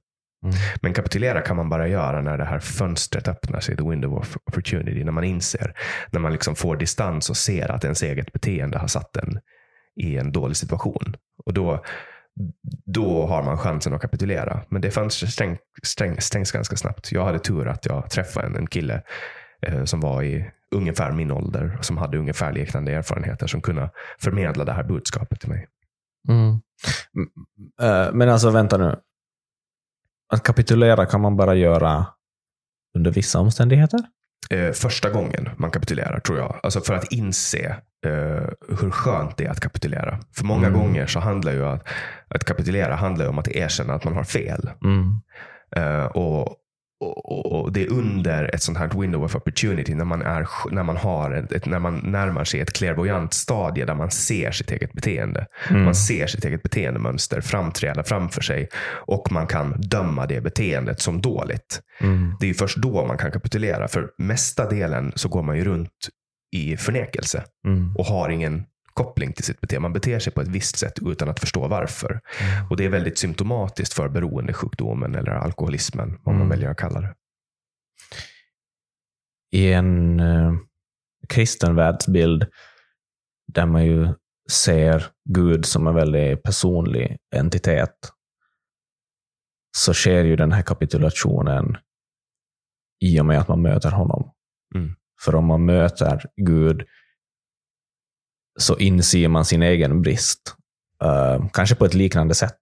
[0.45, 0.55] Mm.
[0.81, 4.37] Men kapitulera kan man bara göra när det här fönstret öppnar sig, the window of
[4.45, 5.73] opportunity, när man inser,
[6.11, 9.39] när man liksom får distans och ser att ens eget beteende har satt en
[9.95, 11.15] i en dålig situation.
[11.45, 11.83] Och då,
[12.85, 14.61] då har man chansen att kapitulera.
[14.69, 17.11] Men det fönstret stäng, stäng, stängs ganska snabbt.
[17.11, 19.03] Jag hade tur att jag träffade en, en kille
[19.61, 24.65] eh, som var i ungefär min ålder som hade ungefär liknande erfarenheter som kunde förmedla
[24.65, 25.67] det här budskapet till mig.
[26.29, 26.61] Mm.
[27.15, 27.29] Mm,
[27.81, 28.95] eh, Men alltså vänta nu.
[30.33, 32.05] Att kapitulera kan man bara göra
[32.95, 33.99] under vissa omständigheter?
[34.51, 36.59] eh, första gången man kapitulerar, tror jag.
[36.63, 37.75] Alltså för att inse
[38.05, 38.47] eh,
[38.81, 40.19] hur skönt det är att kapitulera.
[40.37, 40.79] För många Mm.
[40.79, 41.87] gånger så handlar ju att,
[42.27, 44.69] att kapitulera handlar ju om att erkänna att man har fel.
[44.83, 45.19] Mm.
[45.75, 46.55] Eh, och,
[47.03, 50.83] och, och- det är under ett sånt här window of opportunity när man, är, när
[50.83, 54.71] man, har ett, ett, när man närmar sig ett klärvoajant stadie där man ser sitt
[54.71, 55.45] eget beteende.
[55.69, 55.83] Mm.
[55.83, 58.69] Man ser sitt eget beteendemönster framträda framför sig
[59.07, 61.81] och man kan döma det beteendet som dåligt.
[62.01, 62.35] Mm.
[62.39, 63.87] Det är ju först då man kan kapitulera.
[63.87, 66.07] För mesta delen så går man ju runt
[66.51, 67.95] i förnekelse Mm.
[67.95, 69.81] och har ingen koppling till sitt beteende.
[69.81, 72.19] Man beter sig på ett visst sätt utan att förstå varför.
[72.69, 76.49] Och det är väldigt symptomatiskt för beroendesjukdomen eller alkoholismen, vad man Mm.
[76.49, 77.15] väljer att kalla det.
[79.51, 80.53] I en eh,
[81.29, 82.45] kristen världsbild
[83.53, 84.07] där man ju
[84.51, 87.95] ser Gud som en väldigt personlig entitet
[89.77, 91.77] så sker ju den här kapitulationen
[93.03, 94.31] i och med att man möter honom.
[94.75, 94.95] Mm.
[95.23, 96.83] För om man möter Gud
[98.59, 100.55] så inser man sin egen brist.
[101.03, 102.59] Uh, kanske på ett liknande sätt.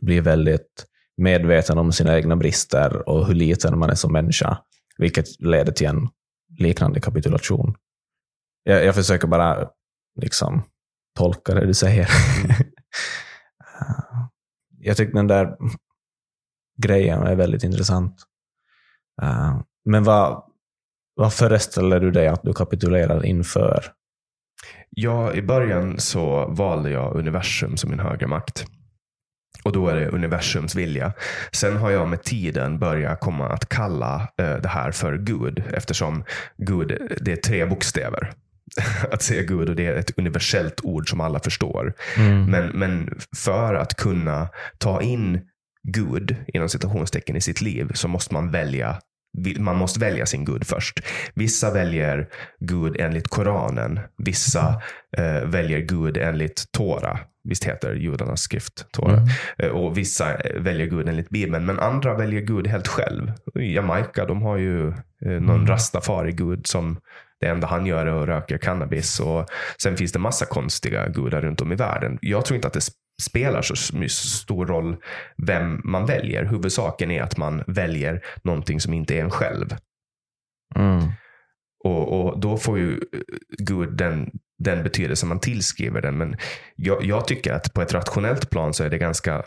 [0.00, 0.86] Blir väldigt
[1.16, 4.58] medveten om sina egna brister och hur liten man är som människa.
[4.98, 6.08] Vilket leder till en
[6.58, 7.76] liknande kapitulation.
[8.62, 9.68] Jag, jag försöker bara
[10.20, 10.62] liksom
[11.16, 12.08] tolka det du säger.
[13.80, 14.26] uh,
[14.78, 15.56] jag tycker den där
[16.78, 18.22] grejen är väldigt intressant.
[19.22, 20.49] Uh, men vad,
[21.20, 23.84] vad föreställer du dig att du kapitulerar inför?
[24.90, 28.66] Ja, i början så valde jag universum som min högre makt.
[29.64, 31.12] Och då är det universums vilja.
[31.52, 35.62] Sen har jag med tiden börjat komma att kalla eh, det här för Gud.
[35.72, 36.24] Eftersom
[36.56, 38.32] Gud, det är tre bokstäver.
[39.10, 41.94] att säga Gud och det är ett universellt ord som alla förstår.
[42.16, 42.44] Mm.
[42.44, 44.48] Men, men för att kunna
[44.78, 45.40] ta in
[45.82, 49.00] Gud inom citationstecken i sitt liv så måste man välja
[49.58, 51.00] man måste välja sin Gud först.
[51.34, 52.28] Vissa väljer
[52.58, 54.00] Gud enligt Koranen.
[54.18, 54.82] Vissa
[55.16, 57.18] eh, väljer Gud enligt Tora.
[57.44, 59.12] Visst heter judarnas skrift Tora?
[59.16, 59.28] Mm.
[59.58, 61.66] Eh, och vissa eh, väljer Gud enligt Bibeln.
[61.66, 63.32] Men andra väljer Gud helt själv.
[63.54, 64.92] I Jamaica de har ju eh,
[65.24, 65.66] någon Mm.
[65.66, 67.00] rastafari-gud som
[67.40, 69.20] det enda han gör är att röka cannabis.
[69.20, 69.46] Och
[69.82, 72.18] sen finns det massa konstiga gudar runt om i världen.
[72.22, 72.80] Jag tror inte att det
[73.20, 73.76] spelar så
[74.08, 74.96] stor roll
[75.46, 76.44] vem man väljer.
[76.44, 79.76] Huvudsaken är att man väljer någonting som inte är en själv.
[80.76, 81.08] Mm.
[81.84, 83.20] Och, och då får ju eh,
[83.58, 86.18] Gud den, den betydelse man tillskriver den.
[86.18, 86.36] Men
[86.76, 89.44] jag, jag tycker att på ett rationellt plan så är det ganska,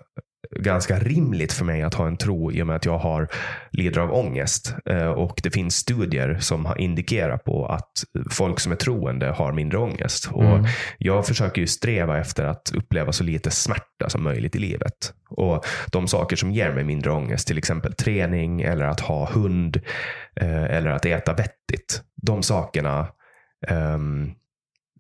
[0.52, 3.28] ganska rimligt för mig att ha en tro i och med att jag har
[3.72, 4.76] lider av ångest.
[4.86, 7.91] Eh, Och det finns studier som har indikerat på att
[8.32, 10.30] folk som är troende har mindre ångest.
[10.32, 10.66] Och Mm.
[10.98, 15.14] jag försöker ju sträva efter att uppleva så lite smärta som möjligt i livet.
[15.30, 19.82] Och de saker som ger mig mindre ångest, till exempel träning eller att ha hund
[20.36, 22.02] eh, eller att äta vettigt.
[22.22, 23.08] De sakerna
[23.68, 24.32] ehm,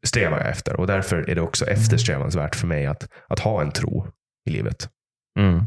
[0.05, 3.71] strävar jag efter och därför är det också eftersträvansvärt för mig att, att ha en
[3.71, 4.07] tro
[4.45, 4.89] i livet.
[5.39, 5.65] Mm.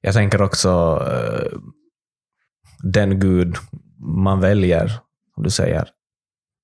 [0.00, 1.58] Jag tänker också eh,
[2.82, 3.56] den Gud
[3.98, 4.88] man väljer,
[5.34, 5.88] som du säger.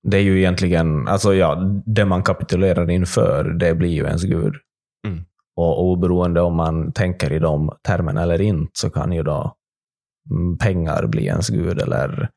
[0.03, 4.55] Det är ju egentligen, alltså ja, det man kapitulerar inför, det blir ju ens Gud.
[5.07, 5.25] Mm.
[5.55, 9.55] Och oberoende om man tänker i de termerna eller inte, så kan ju då
[10.31, 12.29] mm, pengar bli ens Gud, eller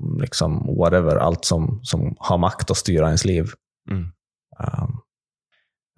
[0.00, 3.46] mm, liksom whatever, allt som, som har makt att styra ens liv.
[3.90, 4.02] Mm.
[4.58, 5.00] Um,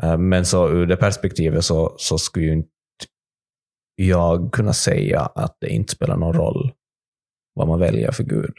[0.02, 2.71] eh, men så ur det perspektivet så, så skulle ju inte
[4.08, 6.72] jag kunna säga att det inte spelar någon roll
[7.54, 8.54] vad man väljer för Gud.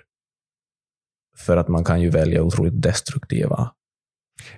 [1.37, 3.71] För att man kan ju välja otroligt destruktiva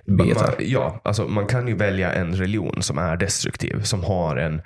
[0.06, 4.36] Man, man, ja, alltså man kan ju välja en religion som är destruktiv, som har
[4.36, 4.62] en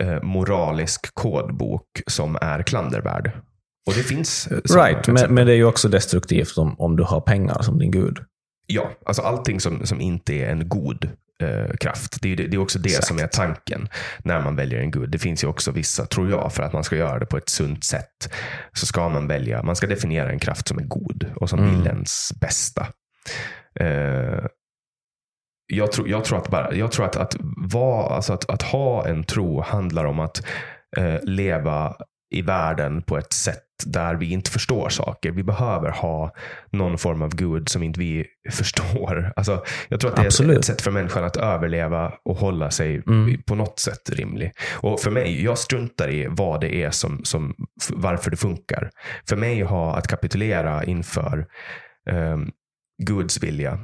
[0.00, 3.30] eh, moralisk kodbok som är klandervärd.
[3.86, 7.02] Och det finns eh, Right, men, men det är ju också destruktivt om, om du
[7.02, 8.18] har pengar som din Gud.
[8.66, 11.08] Ja, alltså allting som, som inte är en god
[11.42, 12.18] eh, kraft.
[12.22, 13.06] Det är, det, är också det Exakt.
[13.06, 15.10] som är tanken när man väljer en gud.
[15.10, 17.48] Det finns ju också vissa, tror jag, för att man ska göra det på ett
[17.48, 18.34] sunt sätt,
[18.72, 21.78] så ska man välja, man ska definiera en kraft som är god och som Mm.
[21.78, 22.86] vill ens bästa.
[23.80, 24.44] Eh,
[25.66, 29.06] jag, tror, jag tror att, bara, jag tror att, att, vara, alltså att, att ha
[29.06, 30.46] en tro handlar om att
[30.96, 31.96] eh, leva
[32.32, 35.30] i världen på ett sätt där vi inte förstår saker.
[35.30, 36.34] Vi behöver ha
[36.70, 39.32] någon form av Gud som inte vi förstår.
[39.36, 40.58] Alltså, jag tror att det är ett, Absolut.
[40.58, 43.42] ett sätt för människan att överleva och hålla sig Mm.
[43.42, 44.52] på något sätt rimlig.
[44.72, 47.54] Och för mig, jag struntar i vad det är som, som
[47.90, 48.90] varför det funkar.
[49.28, 51.46] För mig ha att kapitulera inför
[52.10, 52.50] ehm,
[53.06, 53.78] Guds vilja,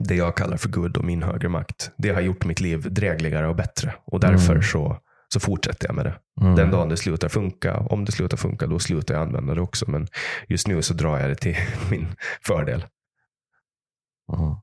[0.00, 3.46] det jag kallar för Gud och min högre makt, det har gjort mitt liv drägligare
[3.48, 3.94] och bättre.
[4.04, 4.62] Och därför Mm.
[4.62, 4.98] så,
[5.32, 6.20] så fortsätter jag med det.
[6.40, 6.56] Mm.
[6.56, 9.90] Den dagen det slutar funka, om det slutar funka, då slutar jag använda det också.
[9.90, 10.08] Men
[10.48, 11.56] just nu så drar jag det till
[11.90, 12.16] min
[12.46, 12.86] fördel.
[14.32, 14.54] Mm.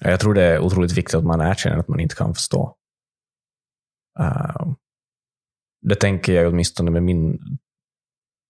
[0.00, 2.76] Ja, Jag tror det är otroligt viktigt att man erkänner att man inte kan förstå.
[4.20, 4.72] Uh,
[5.80, 7.38] det tänker jag åtminstone med min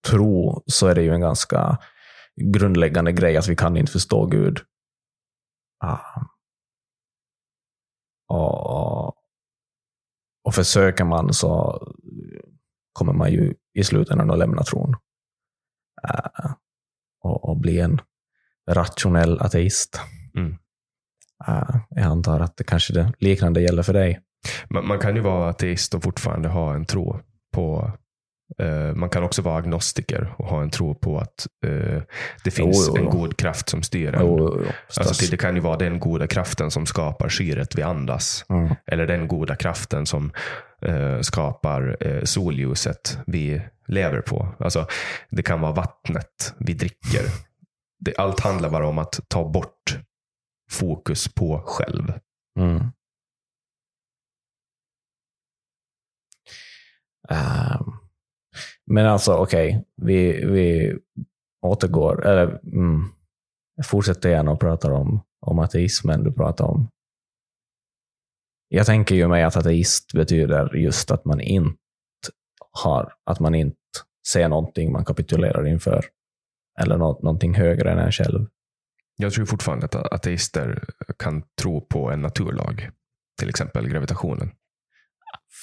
[0.07, 1.79] tro, så är det ju en ganska
[2.37, 4.59] grundläggande grej att vi kan inte förstå Gud.
[5.85, 6.23] Uh,
[8.29, 9.18] och,
[10.49, 11.83] och försöker man så
[12.93, 14.97] kommer man ju i slutändan att lämna tron.
[16.09, 16.53] Uh,
[17.21, 18.01] och, och bli en
[18.71, 20.01] rationell ateist.
[20.37, 20.51] Mm.
[21.49, 24.21] Uh, jag antar att det kanske det liknande gäller för dig.
[24.71, 27.21] Man, man kan ju vara ateist och fortfarande ha en tro
[27.55, 27.93] på
[28.95, 32.03] man kan också vara agnostiker och ha en tro på att eh,
[32.45, 33.11] det finns Jo, jo, en jo.
[33.11, 34.21] god kraft som styr en.
[34.21, 37.75] Jo, jo, jo, Alltså, det- det kan ju vara den goda kraften som skapar syret
[37.79, 38.45] vi andas.
[38.49, 38.75] Mm.
[38.87, 40.33] Eller den goda kraften som
[40.83, 44.49] eh, skapar eh, solljuset vi lever på.
[44.59, 44.87] Alltså,
[45.31, 47.23] det kan vara vattnet vi dricker.
[48.01, 49.99] Det, allt handlar bara om att ta bort
[50.71, 52.13] fokus på själv.
[52.59, 52.81] Mm.
[57.31, 57.98] Ehm,
[58.91, 60.99] men alltså, okej, vi, vi
[61.63, 63.13] återgår, eller mm,
[63.85, 66.89] fortsätter gärna och pratar om, om ateismen du pratar om.
[68.69, 71.79] Jag tänker ju mig att ateist betyder just att man inte
[72.85, 73.77] har, att man inte
[74.29, 76.05] ser någonting man kapitulerar inför.
[76.81, 78.47] Eller nå, någonting högre än en själv.
[79.17, 80.85] Jag tror fortfarande att ateister
[81.19, 82.91] kan tro på en naturlag.
[83.39, 84.51] Till exempel gravitationen.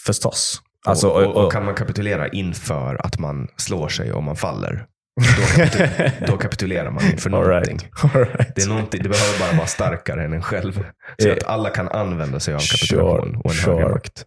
[0.05, 0.61] Förstås.
[0.85, 4.35] Alltså, och, och, och, och, kan man kapitulera inför att man slår sig om man
[4.35, 4.85] faller.
[5.37, 7.77] Då, kapitul- då kapitulerar man inför All någonting.
[7.77, 8.15] right.
[8.15, 8.55] All right.
[8.55, 9.03] Det, är någonting.
[9.03, 10.85] det behöver bara vara starkare än en själv.
[11.21, 13.73] Så att alla kan använda sig av kapitulation Sure, och en sure.
[13.75, 14.25] högre makt.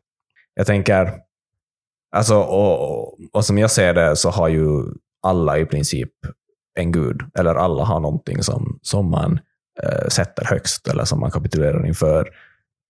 [0.54, 1.12] Jag tänker,
[2.16, 4.82] alltså, och, och som jag ser det så har ju
[5.22, 6.10] alla i princip
[6.78, 9.40] en gud, eller alla har någonting som, som man
[9.82, 12.28] eh, sätter högst eller som man kapitulerar inför.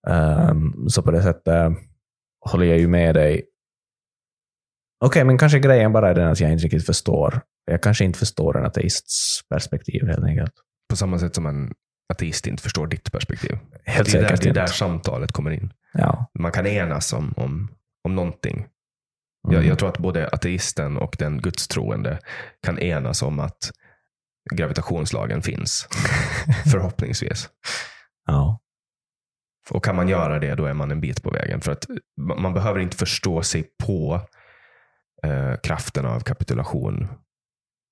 [0.08, 1.72] Ehm, så på det sättet
[2.50, 3.42] håller jag ju med dig.
[5.04, 7.40] Okej, men kanske grejen bara är den att jag inte riktigt förstår.
[7.64, 10.52] Jag kanske inte förstår en ateists perspektiv helt enkelt.
[10.90, 11.72] På samma sätt som en
[12.12, 13.58] ateist inte förstår ditt perspektiv.
[13.84, 15.72] Helt det är där, säkert det är där samtalet kommer in.
[15.92, 16.30] Ja.
[16.38, 17.68] Man kan enas om, om,
[18.04, 18.66] om någonting.
[19.42, 19.68] Jag, Mm.
[19.68, 22.18] jag tror att både ateisten och den gudstroende
[22.62, 23.70] kan enas om att
[24.54, 25.88] gravitationslagen finns.
[26.72, 27.48] Förhoppningsvis.
[28.26, 28.60] ja.
[29.70, 31.60] Och kan man göra det, då är man en bit på vägen.
[31.60, 31.86] För att
[32.20, 34.20] ma- man behöver inte förstå sig på
[35.22, 37.08] eh, kraften av kapitulation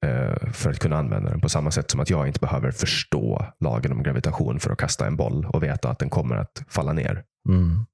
[0.06, 1.40] eh, för att kunna använda den.
[1.40, 5.06] På samma sätt som att jag inte behöver förstå lagen om gravitation för att kasta
[5.06, 7.24] en boll och veta att den kommer att falla ner.
[7.48, 7.86] Mm.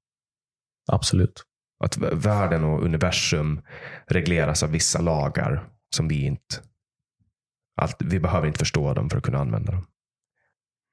[0.91, 1.43] Absolut.
[1.83, 3.61] Att världen och universum
[4.07, 5.63] regleras av vissa lagar
[5.95, 6.55] som vi inte...
[7.81, 9.85] Allt, vi behöver inte förstå dem för att kunna använda dem.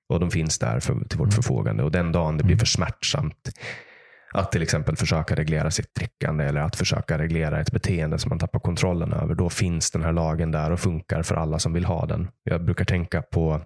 [0.08, 1.30] Och de finns där för, till vårt Mm.
[1.30, 1.82] förfogande.
[1.82, 2.58] Och den dagen det blir Mm.
[2.58, 3.50] för smärtsamt
[4.34, 8.38] att till exempel försöka reglera sitt drickande eller att försöka reglera ett beteende som man
[8.38, 11.84] tappar kontrollen över, då finns den här lagen där och funkar för alla som vill
[11.84, 12.28] ha den.
[12.44, 13.60] Jag brukar tänka på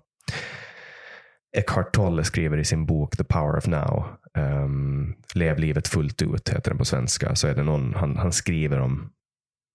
[1.56, 4.04] Eckhart Tolle skriver i sin bok The Power of Now,
[4.38, 7.34] um, Lev livet fullt ut, heter den på svenska.
[7.34, 9.10] Så är det någon, han, han skriver om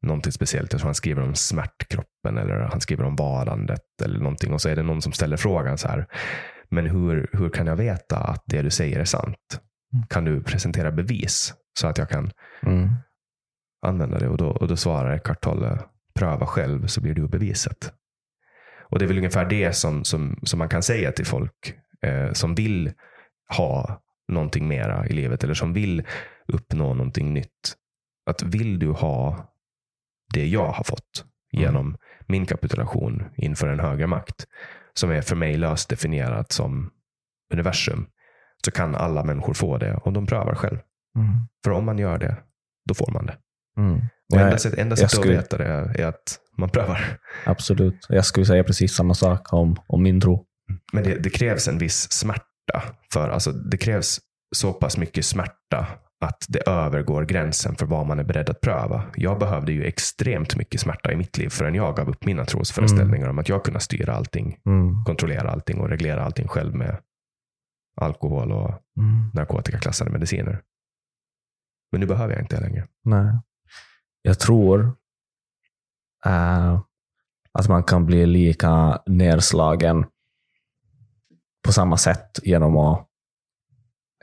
[0.05, 0.73] någonting speciellt.
[0.73, 4.53] Jag tror han skriver om smärtkroppen eller han skriver om varandet eller någonting.
[4.53, 6.07] Och så är det någon som ställer frågan så här,
[6.69, 9.61] men hur, hur kan jag veta att det du säger är sant?
[9.93, 10.07] Mm.
[10.07, 12.31] Kan du presentera bevis så att jag kan
[12.61, 12.89] Mm.
[13.85, 14.27] använda det?
[14.27, 15.79] Och då, och då svarar Eckhart Tolle,
[16.15, 17.93] pröva själv så blir du beviset.
[18.89, 22.31] Och det är väl ungefär det som, som, som man kan säga till folk eh,
[22.31, 22.91] som vill
[23.57, 26.03] ha någonting mera i livet eller som vill
[26.47, 27.75] uppnå någonting nytt.
[28.25, 29.47] Att vill du ha
[30.33, 34.47] det jag har fått genom min kapitulation inför en högre makt
[34.93, 36.91] som är för mig löst definierat som
[37.53, 38.07] universum
[38.66, 40.78] så kan alla människor få det om de prövar själv.
[41.18, 41.30] Mm.
[41.64, 42.38] För om man gör det,
[42.89, 43.38] då får man det.
[43.78, 44.01] Mm.
[44.34, 47.18] Och enda sättet enda sättet skulle- att veta det är, att man prövar.
[47.45, 48.05] Absolut.
[48.10, 50.45] Jag skulle säga precis samma sak om, om min tro.
[50.93, 52.84] Men det, det krävs en viss smärta.
[53.14, 54.20] För alltså, Det krävs
[54.55, 55.88] så pass mycket smärta
[56.26, 59.03] att det övergår gränsen för vad man är beredd att pröva.
[59.16, 63.28] Jag behövde ju extremt mycket smärta i mitt liv förrän jag gav upp mina trosföreställningar
[63.30, 65.03] om att jag kunde styra allting, Mm.
[65.05, 66.97] kontrollera allting och reglera allting själv med
[67.99, 69.31] alkohol och Mm.
[69.33, 70.61] narkotikaklassade mediciner.
[71.91, 72.87] Men nu behöver jag inte det längre.
[73.03, 73.33] Nej.
[74.21, 74.95] Jag tror
[76.25, 76.81] eh,
[77.51, 80.05] att man kan bli lika nedslagen
[81.65, 83.07] på samma sätt genom att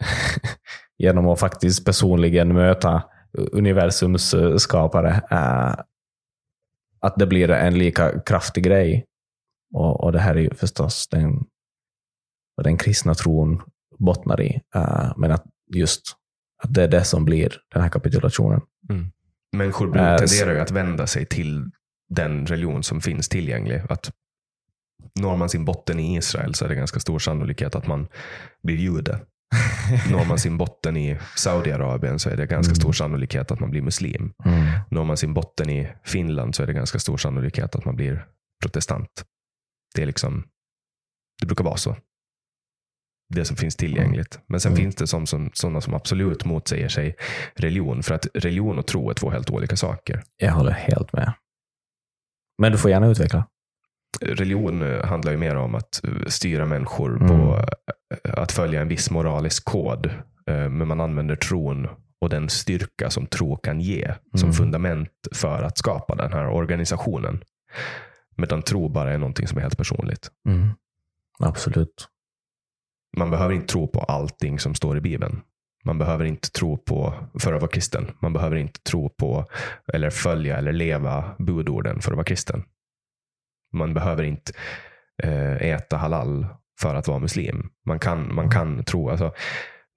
[0.99, 3.03] genom att faktiskt personligen möta
[3.53, 5.11] universums eh, skapare.
[5.31, 5.75] eh,
[7.01, 9.07] att det blir en lika kraftig grej.
[9.75, 11.45] Och, och det här är ju förstås den,
[12.57, 13.63] vad den kristna tron
[13.99, 14.61] bottnar i.
[14.75, 15.45] eh, men att
[15.75, 16.03] just
[16.63, 18.61] att det är det som blir den här kapitulationen.
[19.57, 21.71] Människor Äh, tenderar ju att vända sig till
[22.09, 23.83] den religion som finns tillgänglig.
[23.89, 24.13] Att
[25.21, 28.09] når man sin botten i Israel så är det ganska stor sannolikhet att man
[28.63, 29.21] blir jude.
[30.11, 32.77] Når man sin botten i Saudiarabien så är det ganska Mm.
[32.77, 34.33] stor sannolikhet att man blir muslim.
[34.45, 34.65] Mm.
[34.91, 38.27] Når man sin botten i Finland så är det ganska stor sannolikhet att man blir
[38.63, 39.25] protestant.
[39.95, 40.45] Det är liksom,
[41.41, 41.97] det brukar vara så.
[43.29, 44.39] Det som finns tillgängligt.
[44.47, 44.83] Men sen Mm.
[44.85, 47.17] finns det som, som, sådana som absolut motsäger sig
[47.55, 48.03] religion.
[48.03, 50.23] För att religion och tro är två helt olika saker.
[50.37, 51.33] Jag håller helt med.
[52.59, 53.47] Men du får gärna utveckla.
[54.21, 57.29] religion eh, handlar ju mer om att eh, styra människor Mm.
[57.29, 57.57] på
[58.25, 60.11] eh, att följa en viss moralisk kod.
[60.49, 61.89] Men man använder tron
[62.21, 64.53] och den styrka som tro kan ge som Mm.
[64.53, 67.43] fundament för att skapa den här organisationen.
[68.37, 70.31] Medan tro bara är någonting som är helt personligt.
[70.49, 70.69] Mm.
[71.39, 72.09] Absolut.
[73.17, 75.41] Man behöver inte tro på allting som står i Bibeln.
[75.85, 78.11] Man behöver inte tro på, för att vara kristen.
[78.21, 79.45] Man behöver inte tro på
[79.93, 82.65] eller följa eller leva budorden för att vara kristen.
[83.73, 84.53] Man behöver inte
[85.23, 86.47] eh, äta halal
[86.81, 87.71] för att vara muslim.
[87.87, 89.35] Man kan, man kan tro, alltså,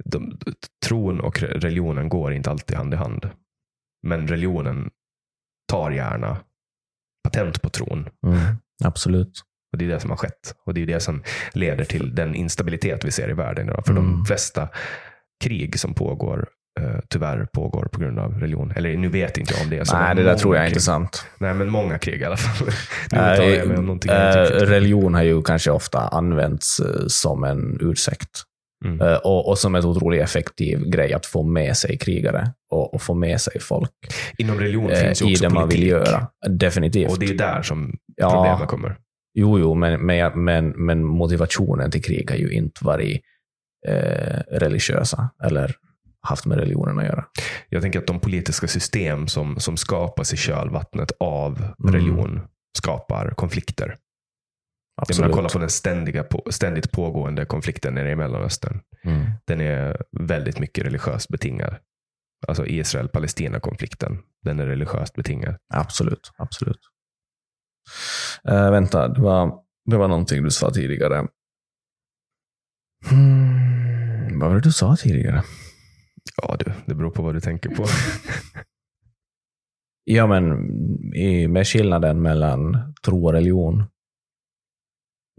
[0.06, 0.40] de,
[0.86, 3.30] tron och religionen går inte alltid hand i hand.
[4.08, 4.90] Men religionen
[5.72, 6.38] tar gärna
[7.24, 8.10] patent på tron.
[8.28, 8.40] Mm.
[8.84, 9.42] Absolut.
[9.72, 10.56] Och Det är det som har skett.
[10.66, 13.86] Och det är det som leder till den instabilitet vi ser i världen idag.
[13.86, 14.26] För de Mm.
[14.26, 14.70] flesta
[15.44, 16.48] krig som pågår
[16.80, 18.74] eh, tyvärr pågår på grund av religion.
[18.76, 19.98] Eller nu vet inte jag om det är så.
[19.98, 20.70] Nej, det där tror jag krig.
[20.72, 21.26] inte är sant.
[21.38, 22.68] Nej, men många krig i alla fall.
[23.12, 23.18] nu
[23.56, 24.52] jag mig om någonting vet.
[24.52, 28.30] religion har ju kanske ofta använts eh, som en ursäkt.
[28.86, 29.18] Mm.
[29.24, 33.14] Och, och som en otroligt effektiv grej att få med sig krigare och, och få
[33.14, 33.90] med sig folk
[34.38, 36.08] Inom religion finns ju i också det man vill politik.
[36.12, 36.28] göra.
[36.50, 37.12] Definitivt.
[37.12, 38.32] Och det är där som Ja.
[38.32, 38.96] problemen kommer.
[39.34, 43.22] Jo, jo, men, men, men, men motivationen till krig har ju inte varit
[43.88, 45.76] eh, religiösa eller
[46.22, 47.26] haft med religionen att göra.
[47.70, 51.94] Jag tänker att de politiska system som, som skapas i kölvattnet av Mm.
[51.96, 52.42] religion
[52.78, 53.88] skapar konflikter.
[53.88, 53.96] Jag
[55.02, 55.20] Absolut.
[55.20, 58.80] menar, kolla på den ständiga, ständigt pågående konflikten nere i Mellanöstern.
[59.04, 59.32] Mm.
[59.48, 61.76] Den är väldigt mycket religiöst betingad.
[62.48, 65.56] Alltså Israel-Palestina-konflikten, den är religiöst betingad.
[65.74, 66.80] Absolut, absolut.
[68.48, 69.54] Eh, vänta, det var,
[69.86, 71.28] det var någonting du sa tidigare.
[73.10, 75.44] Hmm, vad var det du sa tidigare?
[76.42, 77.86] Ja du, det beror på vad du tänker på.
[80.12, 80.70] Ja, men
[81.16, 83.84] i, med skillnaden mellan tro och religion.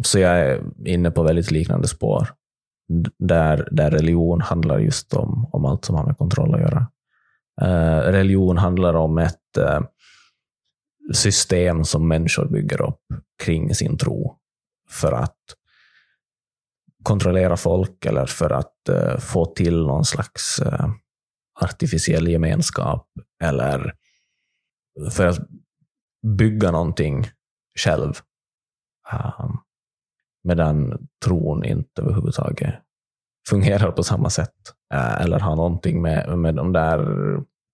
[0.02, 2.28] Så jag är inne på väldigt liknande spår.
[3.18, 6.86] Där, där religion handlar just om, om allt som har med kontroll att göra.
[7.62, 9.80] Eh, religion handlar om ett eh,
[11.12, 13.00] system som människor bygger upp
[13.42, 14.36] kring sin tro
[14.88, 15.36] för att
[17.02, 20.90] kontrollera folk eller för att eh, få till någon slags eh,
[21.60, 23.06] artificiell gemenskap
[23.42, 23.94] eller
[25.10, 25.38] för att
[26.26, 27.26] bygga någonting
[27.78, 28.12] själv.
[29.12, 29.58] Ehm, um,
[30.42, 32.74] medan tron inte överhuvudtaget
[33.48, 34.54] fungerar på samma sätt.
[34.94, 37.06] Eh, eller har någonting med, med de där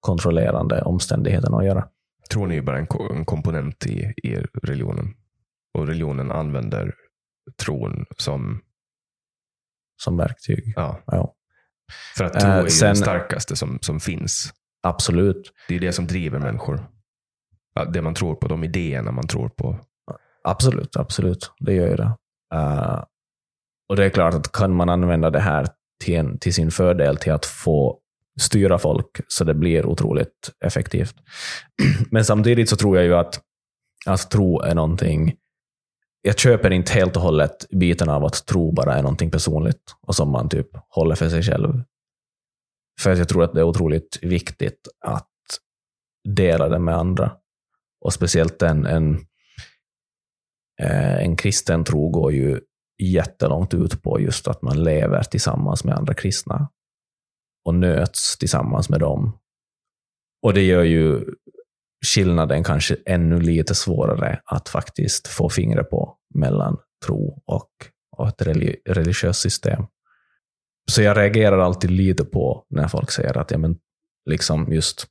[0.01, 1.89] kontrollerande omständigheterna att göra.
[2.31, 5.15] Tron är ju bara en, en komponent i, i religionen.
[5.75, 6.95] Och religionen använder
[7.63, 8.63] tron som,
[10.03, 10.73] Som verktyg.
[10.77, 11.35] ja, Ja,
[12.17, 14.53] för att tro Eh, är ju sen- det starkaste som, som finns.
[14.83, 15.53] absolut.
[15.69, 16.87] Det är det som driver människor.
[17.93, 19.79] Det man tror på, de idéerna man tror på.
[20.45, 21.51] Absolut, absolut.
[21.59, 22.13] Det gör ju det.
[22.55, 23.05] Eh,
[23.89, 25.67] och det är klart att kan man använda det här
[26.05, 28.01] till, en, till sin fördel till att få
[28.41, 31.15] styra folk så det blir otroligt effektivt.
[32.11, 33.41] Men samtidigt så tror jag ju att,
[34.07, 35.37] att tro är någonting
[36.27, 40.15] jag köper inte helt och hållet biten av att tro bara är någonting personligt och
[40.17, 41.83] som man typ håller för sig själv.
[43.01, 45.31] För jag tror att det är otroligt viktigt att
[46.29, 47.33] dela det med andra.
[48.01, 49.15] Och speciellt en, en,
[50.83, 52.61] eh, en kristen tro går ju
[53.03, 56.69] jättelångt ut på just att man lever tillsammans med andra kristna
[57.67, 59.39] och nöts tillsammans med dem.
[60.43, 61.25] Och det gör ju
[62.07, 67.71] skillnaden kanske ännu lite svårare att faktiskt få fingret på mellan tro och,
[68.17, 68.43] och ett
[68.89, 69.87] religiöst system.
[70.91, 73.77] Så jag reagerar alltid lite på när folk säger att ja, men,
[74.31, 75.07] liksom just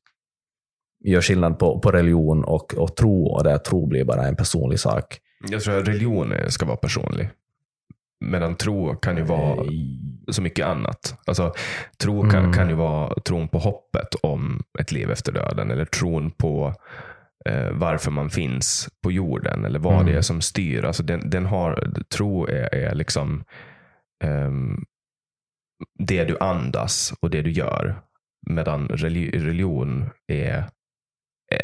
[1.06, 4.80] gör skillnad på, på religion och, och tro, och där tro blir bara en personlig
[4.80, 5.20] sak.
[5.50, 7.30] Jag tror att religion ska vara personlig.
[8.26, 9.66] Medan tro kan ju vara
[10.32, 11.18] så mycket annat.
[11.26, 11.54] Alltså,
[11.98, 12.54] tro kan, Mm.
[12.54, 15.72] kan ju vara tron på hoppet om ett liv efter döden.
[15.72, 16.74] Eller tron på
[17.50, 19.66] eh, varför man finns på jorden.
[19.66, 20.06] Eller vad Mm.
[20.06, 20.84] det är som styr.
[20.86, 23.44] Alltså, den, den har, tro är, är liksom
[24.24, 24.84] ehm,
[26.00, 27.96] det du andas och det du gör.
[28.50, 30.64] Medan reli- religion är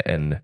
[0.04, 0.38] en eh,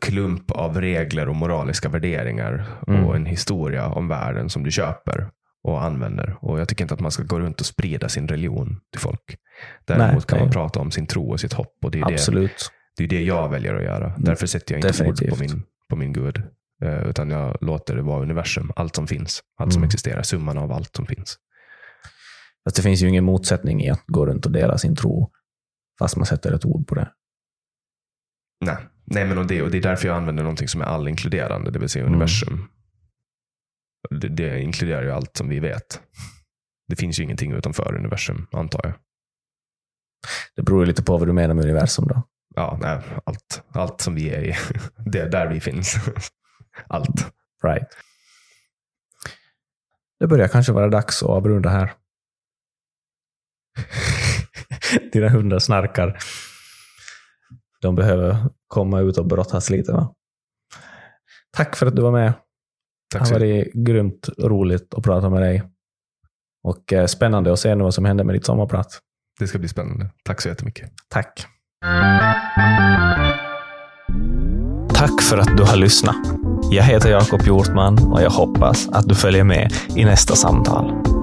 [0.00, 3.04] klump av regler och moraliska värderingar Mm.
[3.04, 5.30] och en historia om världen som du köper
[5.62, 6.36] och använder.
[6.40, 9.36] Och Jag tycker inte att man ska gå runt och sprida sin religion till folk.
[9.84, 10.52] Däremot Nej, kan man nej.
[10.54, 11.76] prata om sin tro och sitt hopp.
[11.84, 12.70] Och det, är det, Absolut.
[12.96, 14.14] det är det jag väljer att göra.
[14.18, 15.30] Därför sätter jag inte ord Definitivt.
[15.30, 16.42] på min, på min gud.
[16.82, 18.72] Eh, utan jag låter det vara universum.
[18.76, 19.42] Allt som finns.
[19.58, 19.86] Allt som Mm.
[19.86, 20.22] existerar.
[20.22, 21.36] Summan av allt som finns.
[22.64, 25.30] Fast det finns ju ingen motsättning i att gå runt och dela sin tro,
[25.98, 27.08] fast man sätter ett ord på det.
[28.64, 28.76] Nej,
[29.10, 31.70] Nej men och det, och det är därför jag använder någonting som är allinkluderande.
[31.70, 32.14] Det vill säga Mm.
[32.14, 32.68] universum.
[34.10, 36.00] Det, det inkluderar ju allt som vi vet.
[36.88, 38.92] Det finns ju ingenting utanför universum, antar jag.
[40.56, 42.22] Det beror ju lite på vad du menar med universum då.
[42.54, 44.54] Ja, nej, allt, allt som vi är i.
[45.10, 45.94] Det är där vi finns.
[46.86, 47.32] Allt.
[47.64, 47.88] Right.
[50.20, 51.92] Det börjar kanske vara dags att avrunda här.
[55.12, 56.18] Dina hundar snarkar.
[57.82, 58.36] De behöver
[58.68, 59.92] komma ut och brottas lite.
[59.92, 60.14] Va?
[61.56, 62.32] Tack för att du var med.
[63.12, 63.74] Det Tack så mycket.
[63.74, 65.62] varit grymt roligt att prata med dig.
[66.64, 68.98] Och eh, spännande att se nu vad som händer med ditt sommarprat.
[69.38, 70.10] Det ska bli spännande.
[70.24, 70.90] Tack så jättemycket.
[71.08, 71.46] Tack.
[74.94, 76.16] Tack för att du har lyssnat.
[76.70, 81.17] Jag heter Jakob Hjortman och jag hoppas att du följer med i nästa samtal.